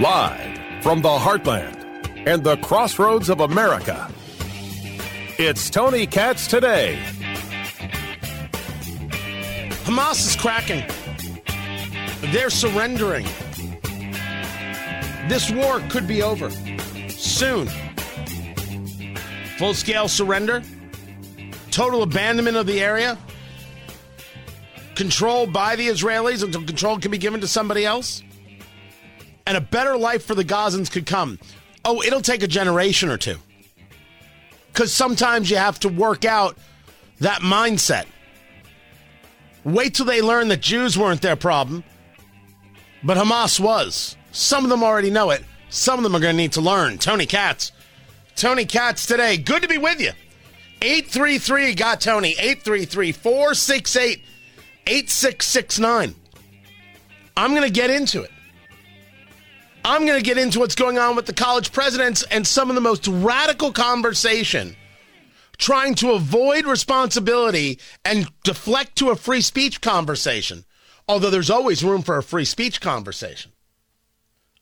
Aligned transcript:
Live 0.00 0.80
from 0.80 1.02
the 1.02 1.08
heartland 1.08 1.74
and 2.24 2.44
the 2.44 2.56
crossroads 2.58 3.28
of 3.28 3.40
America. 3.40 4.08
It's 5.40 5.68
Tony 5.70 6.06
Katz 6.06 6.46
today. 6.46 7.02
Hamas 9.82 10.24
is 10.24 10.36
cracking. 10.36 10.84
They're 12.30 12.48
surrendering. 12.48 13.26
This 15.28 15.50
war 15.50 15.80
could 15.88 16.06
be 16.06 16.22
over 16.22 16.48
soon. 17.08 17.66
Full 19.58 19.74
scale 19.74 20.06
surrender, 20.06 20.62
total 21.72 22.04
abandonment 22.04 22.56
of 22.56 22.68
the 22.68 22.80
area, 22.80 23.18
control 24.94 25.48
by 25.48 25.74
the 25.74 25.88
Israelis 25.88 26.44
until 26.44 26.64
control 26.64 27.00
can 27.00 27.10
be 27.10 27.18
given 27.18 27.40
to 27.40 27.48
somebody 27.48 27.84
else, 27.84 28.22
and 29.48 29.56
a 29.56 29.62
better 29.62 29.96
life 29.96 30.26
for 30.26 30.34
the 30.34 30.44
Gazans 30.44 30.92
could 30.92 31.06
come. 31.06 31.38
Oh, 31.82 32.02
it'll 32.02 32.20
take 32.20 32.42
a 32.42 32.46
generation 32.46 33.08
or 33.08 33.16
two. 33.16 33.38
Because 34.70 34.92
sometimes 34.92 35.50
you 35.50 35.56
have 35.56 35.80
to 35.80 35.88
work 35.88 36.26
out 36.26 36.58
that 37.20 37.40
mindset. 37.40 38.04
Wait 39.64 39.94
till 39.94 40.04
they 40.04 40.20
learn 40.20 40.48
that 40.48 40.60
Jews 40.60 40.98
weren't 40.98 41.22
their 41.22 41.34
problem, 41.34 41.82
but 43.02 43.16
Hamas 43.16 43.58
was. 43.58 44.16
Some 44.32 44.64
of 44.64 44.70
them 44.70 44.84
already 44.84 45.10
know 45.10 45.30
it. 45.30 45.42
Some 45.70 45.98
of 45.98 46.02
them 46.02 46.14
are 46.14 46.20
going 46.20 46.36
to 46.36 46.42
need 46.42 46.52
to 46.52 46.60
learn. 46.60 46.98
Tony 46.98 47.24
Katz. 47.24 47.72
Tony 48.36 48.66
Katz 48.66 49.06
today. 49.06 49.38
Good 49.38 49.62
to 49.62 49.68
be 49.68 49.78
with 49.78 49.98
you. 49.98 50.12
833 50.82 51.74
got 51.74 52.02
Tony. 52.02 52.32
833 52.32 53.12
468 53.12 54.22
8669. 54.86 56.14
I'm 57.34 57.50
going 57.50 57.62
to 57.62 57.70
get 57.70 57.88
into 57.88 58.22
it. 58.22 58.30
I'm 59.88 60.04
going 60.04 60.18
to 60.18 60.24
get 60.24 60.36
into 60.36 60.58
what's 60.58 60.74
going 60.74 60.98
on 60.98 61.16
with 61.16 61.24
the 61.24 61.32
college 61.32 61.72
presidents 61.72 62.22
and 62.24 62.46
some 62.46 62.68
of 62.68 62.74
the 62.74 62.80
most 62.82 63.08
radical 63.08 63.72
conversation 63.72 64.76
trying 65.56 65.94
to 65.94 66.10
avoid 66.10 66.66
responsibility 66.66 67.80
and 68.04 68.28
deflect 68.44 68.96
to 68.96 69.08
a 69.08 69.16
free 69.16 69.40
speech 69.40 69.80
conversation. 69.80 70.66
Although 71.08 71.30
there's 71.30 71.48
always 71.48 71.82
room 71.82 72.02
for 72.02 72.18
a 72.18 72.22
free 72.22 72.44
speech 72.44 72.82
conversation. 72.82 73.52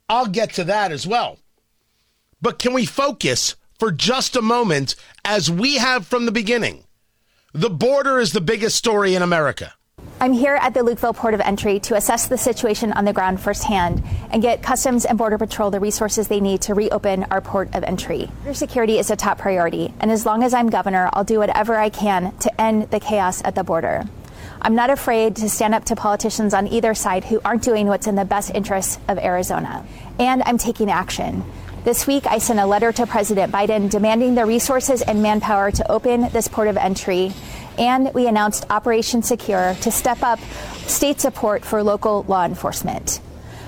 I'll 0.08 0.28
get 0.28 0.52
to 0.54 0.64
that 0.64 0.92
as 0.92 1.08
well. 1.08 1.38
But 2.40 2.60
can 2.60 2.72
we 2.72 2.86
focus 2.86 3.56
for 3.80 3.90
just 3.90 4.36
a 4.36 4.42
moment, 4.42 4.94
as 5.24 5.50
we 5.50 5.78
have 5.78 6.06
from 6.06 6.26
the 6.26 6.32
beginning? 6.32 6.84
The 7.52 7.68
border 7.68 8.20
is 8.20 8.30
the 8.30 8.40
biggest 8.40 8.76
story 8.76 9.16
in 9.16 9.22
America. 9.22 9.74
I'm 10.18 10.32
here 10.32 10.54
at 10.54 10.72
the 10.72 10.80
Lukeville 10.80 11.14
Port 11.14 11.34
of 11.34 11.42
Entry 11.42 11.78
to 11.80 11.94
assess 11.94 12.26
the 12.26 12.38
situation 12.38 12.90
on 12.92 13.04
the 13.04 13.12
ground 13.12 13.38
firsthand 13.38 14.02
and 14.30 14.40
get 14.40 14.62
Customs 14.62 15.04
and 15.04 15.18
Border 15.18 15.36
Patrol 15.36 15.70
the 15.70 15.78
resources 15.78 16.28
they 16.28 16.40
need 16.40 16.62
to 16.62 16.74
reopen 16.74 17.24
our 17.24 17.42
port 17.42 17.74
of 17.74 17.84
entry. 17.84 18.30
Border 18.42 18.54
security 18.54 18.98
is 18.98 19.10
a 19.10 19.16
top 19.16 19.36
priority, 19.36 19.92
and 20.00 20.10
as 20.10 20.24
long 20.24 20.42
as 20.42 20.54
I'm 20.54 20.70
governor, 20.70 21.10
I'll 21.12 21.22
do 21.22 21.38
whatever 21.38 21.76
I 21.76 21.90
can 21.90 22.34
to 22.38 22.60
end 22.60 22.90
the 22.90 22.98
chaos 22.98 23.42
at 23.44 23.54
the 23.54 23.62
border. 23.62 24.04
I'm 24.62 24.74
not 24.74 24.88
afraid 24.88 25.36
to 25.36 25.50
stand 25.50 25.74
up 25.74 25.84
to 25.84 25.96
politicians 25.96 26.54
on 26.54 26.66
either 26.66 26.94
side 26.94 27.24
who 27.24 27.38
aren't 27.44 27.62
doing 27.62 27.86
what's 27.86 28.06
in 28.06 28.14
the 28.14 28.24
best 28.24 28.54
interests 28.54 28.98
of 29.08 29.18
Arizona. 29.18 29.84
And 30.18 30.42
I'm 30.44 30.56
taking 30.56 30.90
action. 30.90 31.44
This 31.84 32.06
week, 32.06 32.26
I 32.26 32.38
sent 32.38 32.58
a 32.58 32.66
letter 32.66 32.90
to 32.90 33.06
President 33.06 33.52
Biden 33.52 33.90
demanding 33.90 34.34
the 34.34 34.46
resources 34.46 35.02
and 35.02 35.22
manpower 35.22 35.70
to 35.70 35.92
open 35.92 36.30
this 36.32 36.48
port 36.48 36.68
of 36.68 36.76
entry. 36.76 37.32
And 37.78 38.12
we 38.14 38.26
announced 38.26 38.66
Operation 38.70 39.22
Secure 39.22 39.74
to 39.82 39.90
step 39.90 40.22
up 40.22 40.40
state 40.86 41.20
support 41.20 41.64
for 41.64 41.82
local 41.82 42.24
law 42.24 42.44
enforcement. 42.44 43.20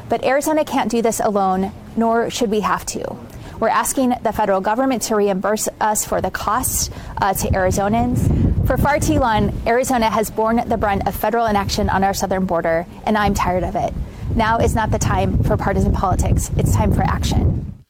But 0.09 0.25
Arizona 0.25 0.65
can't 0.65 0.91
do 0.91 1.03
this 1.03 1.21
alone, 1.21 1.73
nor 1.97 2.31
should 2.31 2.51
we 2.51 2.61
have 2.61 2.87
to. 2.87 3.17
We're 3.61 3.69
asking 3.69 4.15
the 4.23 4.33
federal 4.33 4.61
government 4.61 5.03
to 5.03 5.17
reimburse 5.17 5.69
us 5.81 6.05
for 6.05 6.21
the 6.21 6.31
costs 6.31 6.91
uh, 7.21 7.35
to 7.35 7.49
Arizonans. 7.49 8.67
For 8.67 8.77
far 8.77 9.01
too 9.01 9.19
long, 9.19 9.61
Arizona 9.67 10.09
has 10.09 10.31
borne 10.31 10.69
the 10.69 10.77
brunt 10.77 11.09
of 11.09 11.15
federal 11.15 11.47
inaction 11.47 11.89
on 11.89 12.05
our 12.05 12.15
southern 12.15 12.47
border, 12.47 12.87
and 13.05 13.19
I'm 13.19 13.35
tired 13.35 13.65
of 13.65 13.75
it. 13.75 13.93
Now 14.37 14.59
is 14.59 14.75
not 14.75 14.91
the 14.93 14.99
time 14.99 15.43
for 15.43 15.57
partisan 15.57 15.93
politics. 15.93 16.51
It's 16.57 16.73
time 16.75 16.93
for 16.93 17.03
action. 17.03 17.83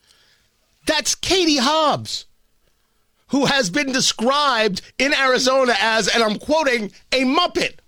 That's 0.87 1.15
Katie 1.15 1.59
Hobbs, 1.59 2.25
who 3.29 3.47
has 3.47 3.71
been 3.71 3.93
described 3.93 4.83
in 4.99 5.15
Arizona 5.15 5.75
as, 5.81 6.09
and 6.09 6.23
I'm 6.23 6.39
quoting, 6.39 6.93
a 7.13 7.23
Muppet. 7.25 7.79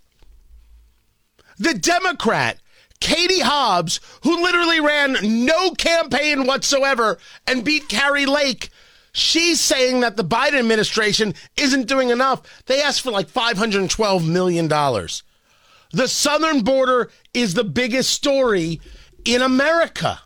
The 1.58 1.74
Democrat, 1.74 2.58
Katie 3.00 3.40
Hobbs, 3.40 4.00
who 4.22 4.42
literally 4.42 4.80
ran 4.80 5.44
no 5.44 5.72
campaign 5.72 6.46
whatsoever 6.46 7.18
and 7.46 7.64
beat 7.64 7.88
Kari 7.88 8.26
Lake. 8.26 8.70
She's 9.12 9.60
saying 9.60 10.00
that 10.00 10.16
the 10.16 10.24
Biden 10.24 10.58
administration 10.58 11.34
isn't 11.56 11.88
doing 11.88 12.10
enough. 12.10 12.42
They 12.66 12.80
asked 12.80 13.00
for 13.00 13.10
like 13.10 13.28
$512 13.28 14.26
million. 14.26 14.68
The 14.68 16.06
southern 16.06 16.62
border 16.62 17.10
is 17.34 17.54
the 17.54 17.64
biggest 17.64 18.10
story 18.10 18.80
in 19.24 19.42
America. 19.42 20.20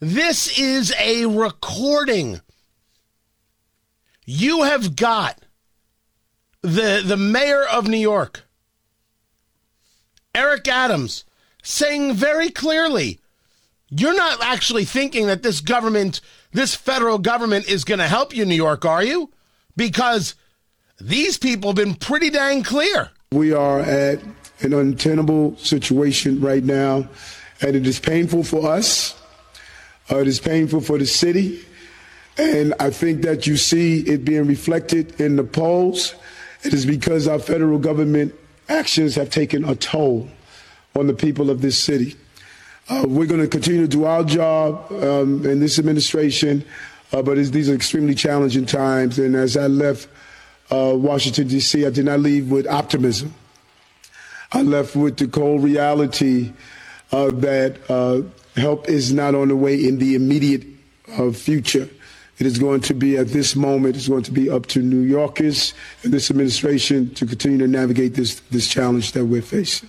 This 0.00 0.58
is 0.58 0.92
a 0.98 1.26
recording. 1.26 2.40
You 4.24 4.62
have 4.62 4.96
got 4.96 5.38
the 6.62 7.02
the 7.04 7.16
mayor 7.16 7.64
of 7.64 7.88
New 7.88 7.96
York, 7.98 8.42
Eric 10.34 10.68
Adams, 10.68 11.24
saying 11.62 12.14
very 12.14 12.50
clearly, 12.50 13.20
you're 13.90 14.16
not 14.16 14.42
actually 14.42 14.84
thinking 14.84 15.26
that 15.26 15.42
this 15.42 15.60
government, 15.60 16.20
this 16.52 16.74
federal 16.74 17.18
government 17.18 17.68
is 17.68 17.84
going 17.84 17.98
to 17.98 18.08
help 18.08 18.34
you, 18.34 18.44
New 18.44 18.54
York, 18.54 18.84
are 18.84 19.02
you? 19.02 19.30
Because 19.76 20.34
these 21.00 21.36
people 21.36 21.70
have 21.70 21.76
been 21.76 21.94
pretty 21.94 22.30
dang 22.30 22.62
clear. 22.62 23.10
We 23.32 23.52
are 23.52 23.80
at 23.80 24.22
an 24.60 24.72
untenable 24.72 25.56
situation 25.56 26.40
right 26.40 26.62
now, 26.62 27.08
and 27.60 27.74
it 27.74 27.86
is 27.86 27.98
painful 27.98 28.44
for 28.44 28.70
us. 28.70 29.18
Uh, 30.10 30.18
it 30.18 30.28
is 30.28 30.38
painful 30.38 30.80
for 30.80 30.98
the 30.98 31.06
city. 31.06 31.64
And 32.38 32.74
I 32.80 32.90
think 32.90 33.22
that 33.22 33.46
you 33.46 33.56
see 33.56 34.00
it 34.00 34.24
being 34.24 34.46
reflected 34.46 35.20
in 35.20 35.36
the 35.36 35.44
polls. 35.44 36.14
It 36.62 36.72
is 36.72 36.86
because 36.86 37.28
our 37.28 37.38
federal 37.38 37.78
government 37.78 38.34
actions 38.68 39.14
have 39.16 39.30
taken 39.30 39.64
a 39.64 39.74
toll 39.74 40.28
on 40.94 41.06
the 41.06 41.14
people 41.14 41.50
of 41.50 41.60
this 41.60 41.78
city. 41.78 42.16
Uh, 42.88 43.04
we're 43.06 43.26
going 43.26 43.40
to 43.40 43.48
continue 43.48 43.82
to 43.82 43.88
do 43.88 44.04
our 44.04 44.24
job 44.24 44.90
um, 44.92 45.44
in 45.46 45.60
this 45.60 45.78
administration, 45.78 46.64
uh, 47.12 47.22
but 47.22 47.36
these 47.36 47.68
are 47.68 47.74
extremely 47.74 48.14
challenging 48.14 48.66
times. 48.66 49.18
And 49.18 49.36
as 49.36 49.56
I 49.56 49.66
left 49.66 50.08
uh, 50.70 50.92
Washington, 50.96 51.48
D.C., 51.48 51.86
I 51.86 51.90
did 51.90 52.06
not 52.06 52.20
leave 52.20 52.50
with 52.50 52.66
optimism. 52.66 53.34
I 54.52 54.62
left 54.62 54.96
with 54.96 55.16
the 55.16 55.28
cold 55.28 55.62
reality 55.62 56.52
uh, 57.12 57.30
that 57.30 57.78
uh, 57.90 58.22
help 58.60 58.88
is 58.88 59.12
not 59.12 59.34
on 59.34 59.48
the 59.48 59.56
way 59.56 59.74
in 59.74 59.98
the 59.98 60.14
immediate 60.14 60.64
uh, 61.16 61.30
future. 61.30 61.88
It 62.42 62.46
is 62.46 62.58
going 62.58 62.80
to 62.80 62.94
be 62.94 63.16
at 63.18 63.28
this 63.28 63.54
moment, 63.54 63.94
it's 63.94 64.08
going 64.08 64.24
to 64.24 64.32
be 64.32 64.50
up 64.50 64.66
to 64.66 64.82
New 64.82 65.02
Yorkers 65.02 65.74
and 66.02 66.12
this 66.12 66.28
administration 66.28 67.14
to 67.14 67.24
continue 67.24 67.58
to 67.58 67.68
navigate 67.68 68.14
this, 68.14 68.40
this 68.50 68.66
challenge 68.66 69.12
that 69.12 69.26
we're 69.26 69.42
facing. 69.42 69.88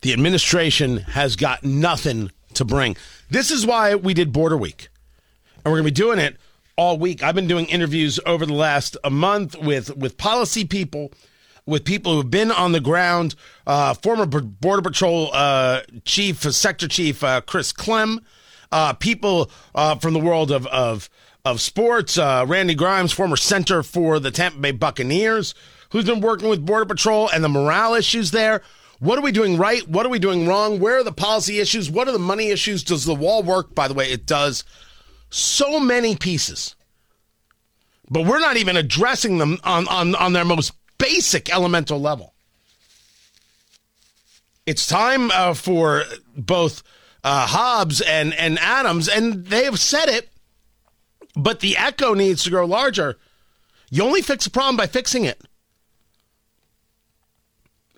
The 0.00 0.14
administration 0.14 0.96
has 0.96 1.36
got 1.36 1.62
nothing 1.62 2.30
to 2.54 2.64
bring. 2.64 2.96
This 3.28 3.50
is 3.50 3.66
why 3.66 3.96
we 3.96 4.14
did 4.14 4.32
Border 4.32 4.56
Week. 4.56 4.88
And 5.56 5.66
we're 5.66 5.82
going 5.82 5.88
to 5.88 5.90
be 5.92 6.02
doing 6.02 6.18
it 6.18 6.38
all 6.76 6.96
week. 6.96 7.22
I've 7.22 7.34
been 7.34 7.46
doing 7.46 7.66
interviews 7.66 8.18
over 8.24 8.46
the 8.46 8.54
last 8.54 8.96
a 9.04 9.10
month 9.10 9.58
with, 9.58 9.94
with 9.94 10.16
policy 10.16 10.64
people, 10.64 11.12
with 11.66 11.84
people 11.84 12.14
who've 12.14 12.30
been 12.30 12.50
on 12.50 12.72
the 12.72 12.80
ground. 12.80 13.34
Uh, 13.66 13.92
former 13.92 14.24
Border 14.24 14.80
Patrol 14.80 15.28
uh, 15.34 15.82
Chief, 16.06 16.40
Sector 16.40 16.88
Chief 16.88 17.22
uh, 17.22 17.42
Chris 17.42 17.72
Clem, 17.72 18.20
uh, 18.72 18.92
people 18.94 19.50
uh, 19.74 19.96
from 19.96 20.14
the 20.14 20.20
world 20.20 20.50
of, 20.50 20.66
of, 20.66 21.08
of 21.44 21.60
sports. 21.60 22.18
Uh, 22.18 22.44
Randy 22.46 22.74
Grimes, 22.74 23.12
former 23.12 23.36
center 23.36 23.82
for 23.82 24.18
the 24.18 24.30
Tampa 24.30 24.58
Bay 24.58 24.72
Buccaneers, 24.72 25.54
who's 25.90 26.04
been 26.04 26.20
working 26.20 26.48
with 26.48 26.64
Border 26.64 26.86
Patrol 26.86 27.28
and 27.28 27.42
the 27.42 27.48
morale 27.48 27.94
issues 27.94 28.30
there. 28.30 28.62
What 28.98 29.18
are 29.18 29.22
we 29.22 29.32
doing 29.32 29.56
right? 29.56 29.86
What 29.88 30.04
are 30.04 30.10
we 30.10 30.18
doing 30.18 30.46
wrong? 30.46 30.78
Where 30.78 30.98
are 30.98 31.04
the 31.04 31.12
policy 31.12 31.58
issues? 31.58 31.90
What 31.90 32.06
are 32.06 32.12
the 32.12 32.18
money 32.18 32.50
issues? 32.50 32.84
Does 32.84 33.04
the 33.04 33.14
wall 33.14 33.42
work? 33.42 33.74
By 33.74 33.88
the 33.88 33.94
way, 33.94 34.10
it 34.10 34.26
does. 34.26 34.62
So 35.30 35.80
many 35.80 36.16
pieces. 36.16 36.76
But 38.10 38.26
we're 38.26 38.40
not 38.40 38.56
even 38.56 38.76
addressing 38.76 39.38
them 39.38 39.58
on, 39.64 39.88
on, 39.88 40.14
on 40.16 40.32
their 40.32 40.44
most 40.44 40.72
basic 40.98 41.48
elemental 41.48 42.00
level. 42.00 42.34
It's 44.66 44.86
time 44.86 45.30
uh, 45.30 45.54
for 45.54 46.04
both 46.36 46.82
uh, 47.22 47.46
Hobbs 47.46 48.00
and, 48.00 48.34
and 48.34 48.58
Adams, 48.58 49.08
and 49.08 49.46
they 49.46 49.64
have 49.64 49.78
said 49.78 50.08
it, 50.08 50.30
but 51.36 51.60
the 51.60 51.76
echo 51.76 52.14
needs 52.14 52.44
to 52.44 52.50
grow 52.50 52.64
larger. 52.66 53.16
You 53.90 54.04
only 54.04 54.22
fix 54.22 54.46
a 54.46 54.50
problem 54.50 54.76
by 54.76 54.86
fixing 54.86 55.24
it. 55.24 55.40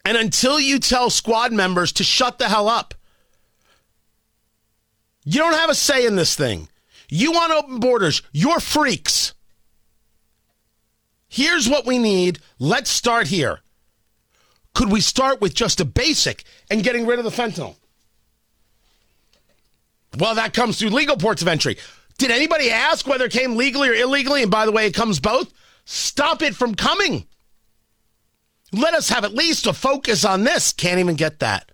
And 0.04 0.16
until 0.16 0.58
you 0.58 0.78
tell 0.78 1.10
squad 1.10 1.52
members 1.52 1.92
to 1.92 2.04
shut 2.04 2.38
the 2.38 2.48
hell 2.48 2.68
up, 2.68 2.94
You 5.24 5.38
don't 5.38 5.54
have 5.54 5.70
a 5.70 5.74
say 5.74 6.04
in 6.04 6.16
this 6.16 6.34
thing. 6.34 6.68
You 7.08 7.32
want 7.32 7.52
open 7.52 7.78
borders. 7.78 8.22
You're 8.32 8.58
freaks. 8.58 9.34
Here's 11.28 11.68
what 11.68 11.86
we 11.86 11.98
need. 11.98 12.40
Let's 12.58 12.90
start 12.90 13.28
here. 13.28 13.60
Could 14.74 14.90
we 14.90 15.00
start 15.00 15.40
with 15.40 15.54
just 15.54 15.80
a 15.80 15.84
basic 15.84 16.44
and 16.70 16.82
getting 16.82 17.06
rid 17.06 17.18
of 17.18 17.24
the 17.24 17.30
fentanyl? 17.30 17.76
Well, 20.18 20.34
that 20.34 20.54
comes 20.54 20.78
through 20.78 20.90
legal 20.90 21.16
ports 21.16 21.42
of 21.42 21.48
entry. 21.48 21.78
Did 22.18 22.30
anybody 22.30 22.70
ask 22.70 23.06
whether 23.06 23.24
it 23.24 23.32
came 23.32 23.56
legally 23.56 23.88
or 23.88 23.94
illegally? 23.94 24.42
And 24.42 24.50
by 24.50 24.66
the 24.66 24.72
way, 24.72 24.86
it 24.86 24.94
comes 24.94 25.20
both. 25.20 25.52
Stop 25.84 26.42
it 26.42 26.54
from 26.54 26.74
coming. 26.74 27.26
Let 28.72 28.94
us 28.94 29.08
have 29.08 29.24
at 29.24 29.34
least 29.34 29.66
a 29.66 29.72
focus 29.72 30.24
on 30.24 30.44
this. 30.44 30.72
Can't 30.72 31.00
even 31.00 31.16
get 31.16 31.40
that. 31.40 31.72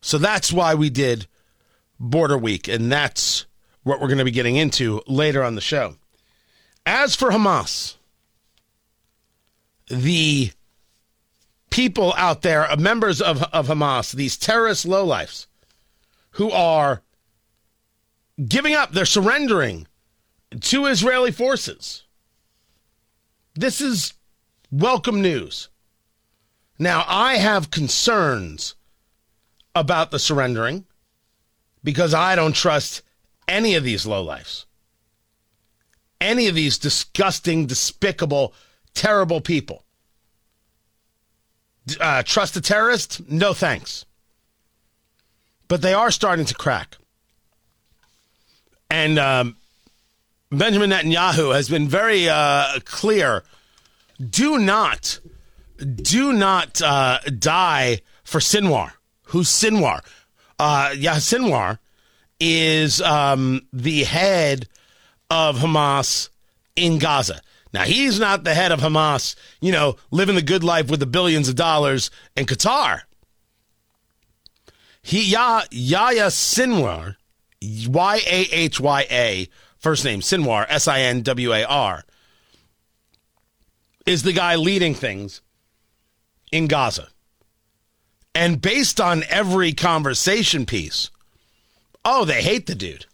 So 0.00 0.18
that's 0.18 0.52
why 0.52 0.74
we 0.74 0.88
did 0.88 1.26
Border 1.98 2.38
Week, 2.38 2.68
and 2.68 2.92
that's 2.92 3.46
what 3.82 4.00
we're 4.00 4.08
going 4.08 4.18
to 4.18 4.24
be 4.24 4.30
getting 4.30 4.56
into 4.56 5.02
later 5.06 5.42
on 5.42 5.54
the 5.54 5.60
show. 5.60 5.96
As 6.84 7.16
for 7.16 7.30
Hamas, 7.30 7.96
the 9.88 10.52
people 11.70 12.14
out 12.16 12.42
there, 12.42 12.70
uh, 12.70 12.76
members 12.76 13.20
of, 13.20 13.42
of 13.44 13.68
Hamas, 13.68 14.12
these 14.12 14.36
terrorist 14.36 14.86
lowlifes 14.86 15.46
who 16.36 16.50
are 16.50 17.02
giving 18.46 18.74
up, 18.74 18.92
they're 18.92 19.06
surrendering 19.06 19.86
to 20.60 20.86
Israeli 20.86 21.32
forces. 21.32 22.04
This 23.54 23.80
is 23.80 24.12
welcome 24.70 25.22
news. 25.22 25.70
Now, 26.78 27.04
I 27.08 27.36
have 27.36 27.70
concerns 27.70 28.74
about 29.74 30.10
the 30.10 30.18
surrendering 30.18 30.84
because 31.82 32.12
I 32.12 32.36
don't 32.36 32.54
trust 32.54 33.00
any 33.48 33.74
of 33.74 33.84
these 33.84 34.04
lowlifes, 34.04 34.66
any 36.20 36.48
of 36.48 36.54
these 36.54 36.76
disgusting, 36.76 37.64
despicable, 37.64 38.52
terrible 38.92 39.40
people. 39.40 39.84
Uh, 41.98 42.22
trust 42.22 42.56
a 42.56 42.60
terrorist? 42.60 43.26
No 43.26 43.54
thanks. 43.54 44.05
But 45.68 45.82
they 45.82 45.94
are 45.94 46.10
starting 46.10 46.44
to 46.46 46.54
crack. 46.54 46.96
And 48.88 49.18
um, 49.18 49.56
Benjamin 50.50 50.90
Netanyahu 50.90 51.54
has 51.54 51.68
been 51.68 51.88
very 51.88 52.28
uh, 52.28 52.78
clear 52.84 53.42
do 54.18 54.58
not, 54.58 55.20
do 55.76 56.32
not 56.32 56.80
uh, 56.80 57.18
die 57.38 58.00
for 58.24 58.38
Sinwar. 58.38 58.92
Who's 59.24 59.48
Sinwar? 59.48 60.00
Uh, 60.58 60.94
yeah, 60.96 61.16
Sinwar 61.16 61.78
is 62.40 63.02
um, 63.02 63.66
the 63.72 64.04
head 64.04 64.68
of 65.28 65.58
Hamas 65.58 66.28
in 66.76 66.98
Gaza. 66.98 67.40
Now, 67.72 67.82
he's 67.82 68.18
not 68.18 68.44
the 68.44 68.54
head 68.54 68.72
of 68.72 68.80
Hamas, 68.80 69.34
you 69.60 69.72
know, 69.72 69.96
living 70.10 70.34
the 70.34 70.42
good 70.42 70.64
life 70.64 70.90
with 70.90 71.00
the 71.00 71.06
billions 71.06 71.48
of 71.48 71.56
dollars 71.56 72.10
in 72.36 72.46
Qatar. 72.46 73.02
He, 75.06 75.30
Yah, 75.30 75.62
Yahya 75.70 76.26
Sinwar, 76.26 77.14
Y 77.62 78.20
A 78.26 78.48
H 78.50 78.80
Y 78.80 79.06
A, 79.08 79.48
first 79.78 80.04
name 80.04 80.18
Sinwar, 80.18 80.66
S 80.68 80.88
I 80.88 81.02
N 81.02 81.22
W 81.22 81.52
A 81.52 81.62
R, 81.62 82.02
is 84.04 84.24
the 84.24 84.32
guy 84.32 84.56
leading 84.56 84.94
things 84.94 85.42
in 86.50 86.66
Gaza. 86.66 87.06
And 88.34 88.60
based 88.60 89.00
on 89.00 89.22
every 89.28 89.72
conversation 89.72 90.66
piece, 90.66 91.12
oh, 92.04 92.24
they 92.24 92.42
hate 92.42 92.66
the 92.66 92.74
dude. 92.74 93.06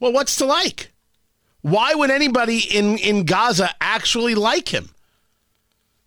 Well, 0.00 0.12
what's 0.12 0.34
to 0.38 0.46
like? 0.46 0.90
Why 1.60 1.94
would 1.94 2.10
anybody 2.10 2.58
in, 2.58 2.98
in 2.98 3.24
Gaza 3.24 3.70
actually 3.80 4.34
like 4.34 4.74
him? 4.74 4.90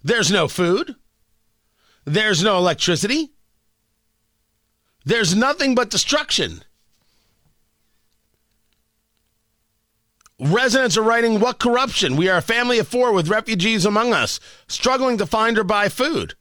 There's 0.03 0.29
no 0.29 0.49
food. 0.49 0.95
There's 2.03 2.43
no 2.43 2.57
electricity. 2.57 3.31
There's 5.05 5.35
nothing 5.35 5.75
but 5.75 5.91
destruction. 5.91 6.63
Residents 10.39 10.97
are 10.97 11.03
writing, 11.03 11.39
What 11.39 11.59
corruption? 11.59 12.17
We 12.17 12.27
are 12.27 12.39
a 12.39 12.41
family 12.41 12.79
of 12.79 12.87
four 12.87 13.13
with 13.13 13.29
refugees 13.29 13.85
among 13.85 14.13
us, 14.13 14.39
struggling 14.67 15.17
to 15.19 15.25
find 15.25 15.57
or 15.57 15.63
buy 15.63 15.89
food. 15.89 16.33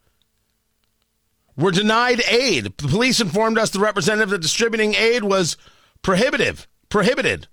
We're 1.56 1.70
denied 1.70 2.22
aid. 2.28 2.64
The 2.64 2.70
police 2.70 3.20
informed 3.20 3.58
us 3.58 3.70
the 3.70 3.78
representative 3.78 4.30
that 4.30 4.40
distributing 4.40 4.94
aid 4.94 5.22
was 5.22 5.56
prohibitive, 6.02 6.66
prohibited. 6.88 7.46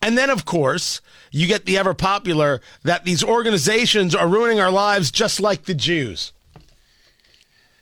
And 0.00 0.16
then, 0.16 0.30
of 0.30 0.44
course, 0.44 1.02
you 1.30 1.46
get 1.46 1.66
the 1.66 1.76
ever 1.76 1.92
popular 1.92 2.60
that 2.84 3.04
these 3.04 3.22
organizations 3.22 4.14
are 4.14 4.28
ruining 4.28 4.60
our 4.60 4.70
lives 4.70 5.10
just 5.10 5.40
like 5.40 5.64
the 5.64 5.74
Jews. 5.74 6.32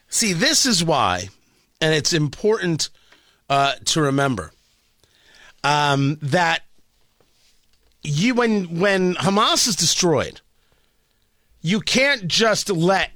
See, 0.09 0.33
this 0.33 0.65
is 0.65 0.83
why, 0.83 1.29
and 1.81 1.93
it's 1.93 2.13
important 2.13 2.89
uh, 3.49 3.73
to 3.85 4.01
remember 4.01 4.51
um, 5.63 6.17
that 6.21 6.63
you 8.03 8.33
when 8.35 8.79
when 8.79 9.15
Hamas 9.15 9.67
is 9.67 9.75
destroyed, 9.75 10.41
you 11.61 11.81
can't 11.81 12.27
just 12.27 12.69
let 12.69 13.11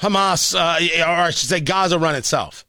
Hamas, 0.00 0.54
uh, 0.54 1.02
or 1.08 1.12
I 1.12 1.30
should 1.30 1.48
say, 1.48 1.60
Gaza 1.60 1.98
run 1.98 2.16
itself. 2.16 2.66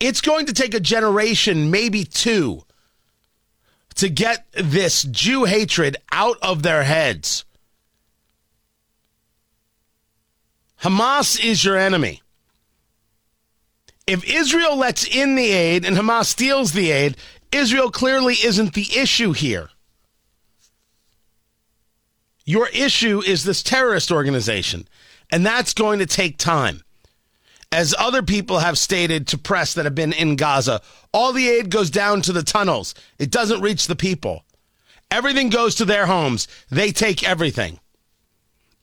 It's 0.00 0.22
going 0.22 0.46
to 0.46 0.54
take 0.54 0.72
a 0.72 0.80
generation, 0.80 1.70
maybe 1.70 2.04
two, 2.04 2.64
to 3.96 4.08
get 4.08 4.46
this 4.54 5.02
Jew 5.02 5.44
hatred 5.44 5.98
out 6.10 6.38
of 6.40 6.62
their 6.62 6.84
heads. 6.84 7.44
Hamas 10.82 11.42
is 11.42 11.64
your 11.64 11.76
enemy. 11.76 12.22
If 14.06 14.24
Israel 14.24 14.76
lets 14.76 15.06
in 15.06 15.34
the 15.34 15.50
aid 15.50 15.84
and 15.84 15.96
Hamas 15.96 16.26
steals 16.26 16.72
the 16.72 16.90
aid, 16.90 17.16
Israel 17.52 17.90
clearly 17.90 18.34
isn't 18.34 18.74
the 18.74 18.88
issue 18.96 19.32
here. 19.32 19.68
Your 22.44 22.68
issue 22.68 23.22
is 23.24 23.44
this 23.44 23.62
terrorist 23.62 24.10
organization, 24.10 24.88
and 25.30 25.44
that's 25.44 25.74
going 25.74 25.98
to 25.98 26.06
take 26.06 26.38
time. 26.38 26.82
As 27.70 27.94
other 27.98 28.22
people 28.22 28.58
have 28.58 28.78
stated 28.78 29.28
to 29.28 29.38
press 29.38 29.74
that 29.74 29.84
have 29.84 29.94
been 29.94 30.12
in 30.12 30.34
Gaza, 30.34 30.80
all 31.12 31.32
the 31.32 31.48
aid 31.48 31.70
goes 31.70 31.90
down 31.90 32.22
to 32.22 32.32
the 32.32 32.42
tunnels. 32.42 32.94
It 33.18 33.30
doesn't 33.30 33.60
reach 33.60 33.86
the 33.86 33.94
people. 33.94 34.44
Everything 35.10 35.50
goes 35.50 35.76
to 35.76 35.84
their 35.84 36.06
homes. 36.06 36.48
They 36.70 36.90
take 36.90 37.22
everything. 37.22 37.78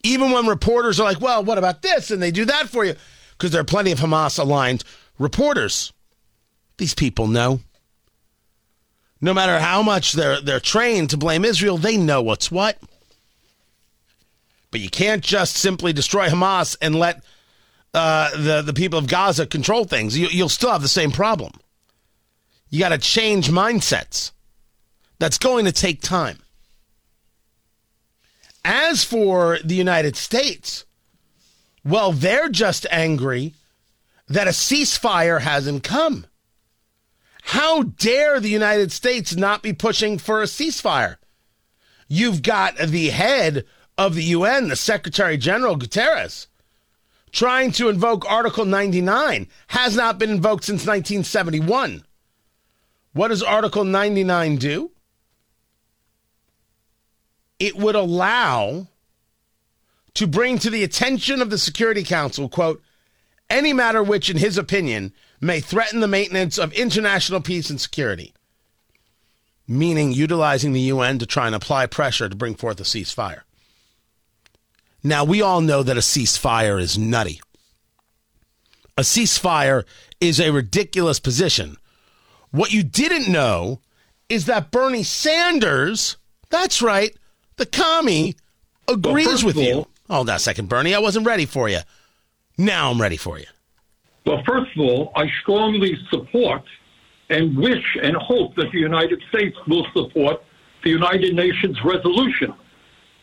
Even 0.04 0.32
when 0.32 0.48
reporters 0.48 1.00
are 1.00 1.04
like, 1.04 1.22
well, 1.22 1.44
what 1.44 1.58
about 1.58 1.82
this? 1.82 2.12
And 2.12 2.22
they 2.22 2.32
do 2.32 2.46
that 2.46 2.70
for 2.70 2.86
you. 2.86 2.96
Because 3.32 3.52
there 3.52 3.62
are 3.62 3.66
plenty 3.66 3.92
of 3.92 4.00
Hamas 4.00 4.40
aligned 4.40 4.84
reporters. 5.20 5.94
These 6.78 6.94
people 6.94 7.28
know. 7.28 7.60
No 9.20 9.34
matter 9.34 9.60
how 9.60 9.82
much 9.82 10.14
they're, 10.14 10.42
they're 10.42 10.60
trained 10.60 11.10
to 11.10 11.18
blame 11.18 11.44
Israel, 11.44 11.78
they 11.78 11.98
know 11.98 12.22
what's 12.22 12.52
what. 12.52 12.78
But 14.70 14.82
you 14.82 14.90
can't 14.90 15.24
just 15.24 15.56
simply 15.56 15.94
destroy 15.94 16.28
Hamas 16.28 16.78
and 16.82 16.96
let 16.96 17.24
uh, 17.94 18.30
the, 18.38 18.62
the 18.62 18.74
people 18.74 19.00
of 19.00 19.08
Gaza 19.08 19.48
control 19.48 19.86
things. 19.86 20.18
You, 20.18 20.28
you'll 20.28 20.50
still 20.50 20.72
have 20.72 20.82
the 20.82 20.88
same 20.88 21.12
problem. 21.12 21.54
You 22.70 22.80
got 22.80 22.90
to 22.90 22.98
change 22.98 23.50
mindsets. 23.50 24.32
That's 25.20 25.38
going 25.38 25.66
to 25.66 25.72
take 25.72 26.02
time. 26.02 26.38
As 28.70 29.06
for 29.06 29.60
the 29.64 29.76
United 29.76 30.18
States, 30.18 30.84
well, 31.86 32.12
they're 32.12 32.50
just 32.50 32.86
angry 32.92 33.54
that 34.28 34.50
a 34.50 34.52
ceasefire 34.52 35.40
hasn't 35.40 35.86
come. 35.86 36.26
How 37.44 37.84
dare 37.84 38.42
the 38.42 38.50
United 38.50 38.92
States 38.92 39.38
not 39.38 39.62
be 39.62 39.72
pushing 39.72 40.18
for 40.18 40.42
a 40.42 40.48
ceasefire? 40.48 41.16
You've 42.10 42.42
got 42.42 42.76
the 42.76 43.08
head 43.08 43.64
of 43.98 44.16
the 44.16 44.24
UN, 44.24 44.68
the 44.68 44.76
Secretary 44.76 45.38
General 45.38 45.78
Guterres, 45.78 46.48
trying 47.32 47.72
to 47.72 47.88
invoke 47.88 48.30
Article 48.30 48.66
99, 48.66 49.48
has 49.68 49.96
not 49.96 50.20
been 50.20 50.30
invoked 50.30 50.66
since 50.66 50.82
1971. 50.82 52.04
What 53.14 53.30
does 53.30 53.42
Article 53.42 53.86
99 53.86 54.58
do? 54.58 54.92
It 57.60 57.76
would 57.76 57.96
allow 57.96 58.88
to 60.14 60.28
bring 60.28 60.58
to 60.60 60.70
the 60.70 60.84
attention 60.84 61.42
of 61.42 61.50
the 61.50 61.58
Security 61.58 62.04
Council, 62.04 62.50
quote, 62.50 62.82
any 63.50 63.72
matter 63.74 64.04
which, 64.04 64.30
in 64.30 64.38
his 64.38 64.58
opinion, 64.58 65.14
may 65.40 65.60
threaten 65.60 66.00
the 66.00 66.08
maintenance 66.08 66.58
of 66.58 66.74
international 66.74 67.40
peace 67.42 67.70
and 67.70 67.80
security, 67.80 68.34
meaning 69.68 70.12
utilizing 70.12 70.74
the 70.74 70.82
UN 70.82 71.20
to 71.20 71.26
try 71.26 71.46
and 71.46 71.56
apply 71.56 71.86
pressure 71.86 72.28
to 72.30 72.36
bring 72.36 72.56
forth 72.56 72.80
a 72.80 72.84
ceasefire. 72.84 73.42
Now, 75.04 75.24
we 75.24 75.42
all 75.42 75.62
know 75.62 75.84
that 75.84 75.98
a 75.98 76.02
ceasefire 76.02 76.82
is 76.82 76.98
nutty. 76.98 77.40
a 78.98 79.02
ceasefire 79.02 79.84
is 80.20 80.40
a 80.40 80.52
ridiculous 80.52 81.20
position. 81.20 81.78
What 82.52 82.74
you 82.74 82.82
didn't 82.84 83.32
know 83.32 83.80
is 84.28 84.46
that 84.46 84.72
Bernie 84.72 85.04
Sanders, 85.04 86.18
that's 86.50 86.82
right, 86.82 87.16
the 87.58 87.66
commie, 87.66 88.36
agrees 88.88 89.44
well, 89.44 89.46
with 89.48 89.58
all, 89.58 89.64
you. 89.64 89.88
Hold 90.10 90.30
on 90.30 90.36
a 90.36 90.40
second, 90.40 90.70
Bernie. 90.70 90.96
I 90.96 91.00
wasn't 91.00 91.26
ready 91.26 91.46
for 91.46 91.68
you. 91.70 91.80
Now 92.58 92.92
I'm 92.92 93.02
ready 93.02 93.18
for 93.18 93.38
you. 93.38 93.46
Well, 94.26 94.42
first 94.46 94.72
of 94.76 94.82
all, 94.82 95.12
I 95.16 95.30
strongly 95.42 95.98
support 96.10 96.64
and 97.30 97.58
wish 97.58 97.98
and 98.02 98.16
hope 98.16 98.56
that 98.56 98.72
the 98.72 98.80
United 98.80 99.22
States 99.30 99.56
will 99.68 99.86
support 99.94 100.44
the 100.84 100.90
United 100.90 101.36
Nations 101.36 101.78
resolution 101.84 102.54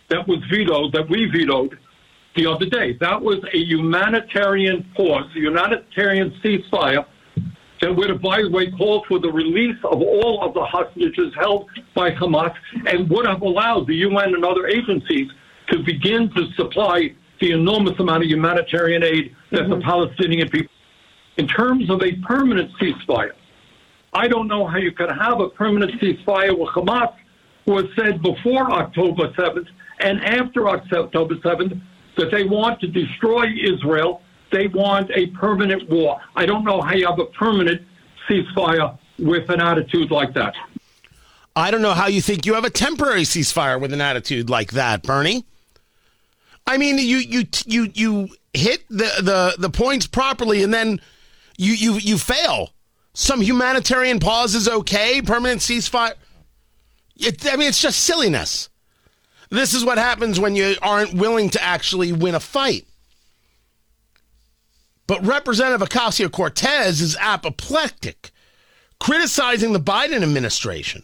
that 0.08 0.26
was 0.28 0.38
vetoed, 0.50 0.92
that 0.92 1.08
we 1.08 1.26
vetoed 1.26 1.78
the 2.36 2.46
other 2.46 2.66
day. 2.66 2.94
That 3.00 3.20
was 3.20 3.38
a 3.52 3.58
humanitarian 3.58 4.84
pause, 4.94 5.24
a 5.34 5.38
humanitarian 5.38 6.30
ceasefire 6.42 7.06
that 7.84 7.94
would 7.94 8.08
have, 8.08 8.22
by 8.22 8.40
the 8.40 8.48
way, 8.48 8.70
called 8.70 9.04
for 9.06 9.18
the 9.18 9.30
release 9.30 9.76
of 9.84 10.00
all 10.00 10.42
of 10.42 10.54
the 10.54 10.64
hostages 10.64 11.34
held 11.38 11.68
by 11.94 12.10
Hamas 12.12 12.54
and 12.86 13.10
would 13.10 13.26
have 13.26 13.42
allowed 13.42 13.86
the 13.86 13.96
UN 13.96 14.34
and 14.34 14.42
other 14.42 14.66
agencies 14.66 15.30
to 15.68 15.82
begin 15.82 16.30
to 16.34 16.50
supply 16.56 17.14
the 17.42 17.50
enormous 17.52 17.92
amount 17.98 18.22
of 18.22 18.30
humanitarian 18.30 19.04
aid 19.04 19.36
that 19.50 19.62
mm-hmm. 19.62 19.72
the 19.72 19.80
Palestinian 19.80 20.48
people. 20.48 20.72
In 21.36 21.46
terms 21.46 21.90
of 21.90 22.00
a 22.02 22.12
permanent 22.26 22.70
ceasefire, 22.80 23.32
I 24.14 24.28
don't 24.28 24.48
know 24.48 24.66
how 24.66 24.78
you 24.78 24.92
can 24.92 25.10
have 25.10 25.40
a 25.40 25.50
permanent 25.50 26.00
ceasefire 26.00 26.58
with 26.58 26.70
Hamas, 26.70 27.14
who 27.66 27.76
has 27.76 27.86
said 27.96 28.22
before 28.22 28.72
October 28.72 29.28
7th 29.32 29.68
and 30.00 30.24
after 30.24 30.70
October 30.70 31.34
7th 31.34 31.78
that 32.16 32.30
they 32.30 32.44
want 32.44 32.80
to 32.80 32.86
destroy 32.86 33.44
Israel. 33.62 34.22
They 34.54 34.68
want 34.68 35.10
a 35.12 35.26
permanent 35.30 35.90
war. 35.90 36.20
I 36.36 36.46
don't 36.46 36.62
know 36.62 36.80
how 36.80 36.94
you 36.94 37.08
have 37.08 37.18
a 37.18 37.26
permanent 37.26 37.82
ceasefire 38.28 38.96
with 39.18 39.50
an 39.50 39.60
attitude 39.60 40.12
like 40.12 40.32
that. 40.34 40.54
I 41.56 41.72
don't 41.72 41.82
know 41.82 41.92
how 41.92 42.06
you 42.06 42.22
think 42.22 42.46
you 42.46 42.54
have 42.54 42.62
a 42.62 42.70
temporary 42.70 43.22
ceasefire 43.22 43.80
with 43.80 43.92
an 43.92 44.00
attitude 44.00 44.48
like 44.48 44.70
that, 44.70 45.02
Bernie. 45.02 45.44
I 46.68 46.78
mean, 46.78 46.98
you 46.98 47.16
you 47.16 47.46
you 47.66 47.90
you 47.94 48.28
hit 48.52 48.84
the 48.88 49.10
the 49.20 49.56
the 49.58 49.70
points 49.70 50.06
properly, 50.06 50.62
and 50.62 50.72
then 50.72 51.00
you 51.56 51.72
you 51.72 51.94
you 51.94 52.16
fail. 52.16 52.70
Some 53.12 53.40
humanitarian 53.40 54.20
pause 54.20 54.54
is 54.54 54.68
okay. 54.68 55.20
Permanent 55.20 55.62
ceasefire. 55.62 56.14
It, 57.16 57.44
I 57.52 57.56
mean, 57.56 57.66
it's 57.66 57.82
just 57.82 58.02
silliness. 58.02 58.68
This 59.50 59.74
is 59.74 59.84
what 59.84 59.98
happens 59.98 60.38
when 60.38 60.54
you 60.54 60.76
aren't 60.80 61.12
willing 61.14 61.50
to 61.50 61.60
actually 61.60 62.12
win 62.12 62.36
a 62.36 62.40
fight. 62.40 62.86
But 65.06 65.24
Representative 65.24 65.86
Ocasio 65.86 66.30
Cortez 66.30 67.00
is 67.00 67.16
apoplectic, 67.20 68.30
criticizing 68.98 69.72
the 69.72 69.80
Biden 69.80 70.22
administration 70.22 71.02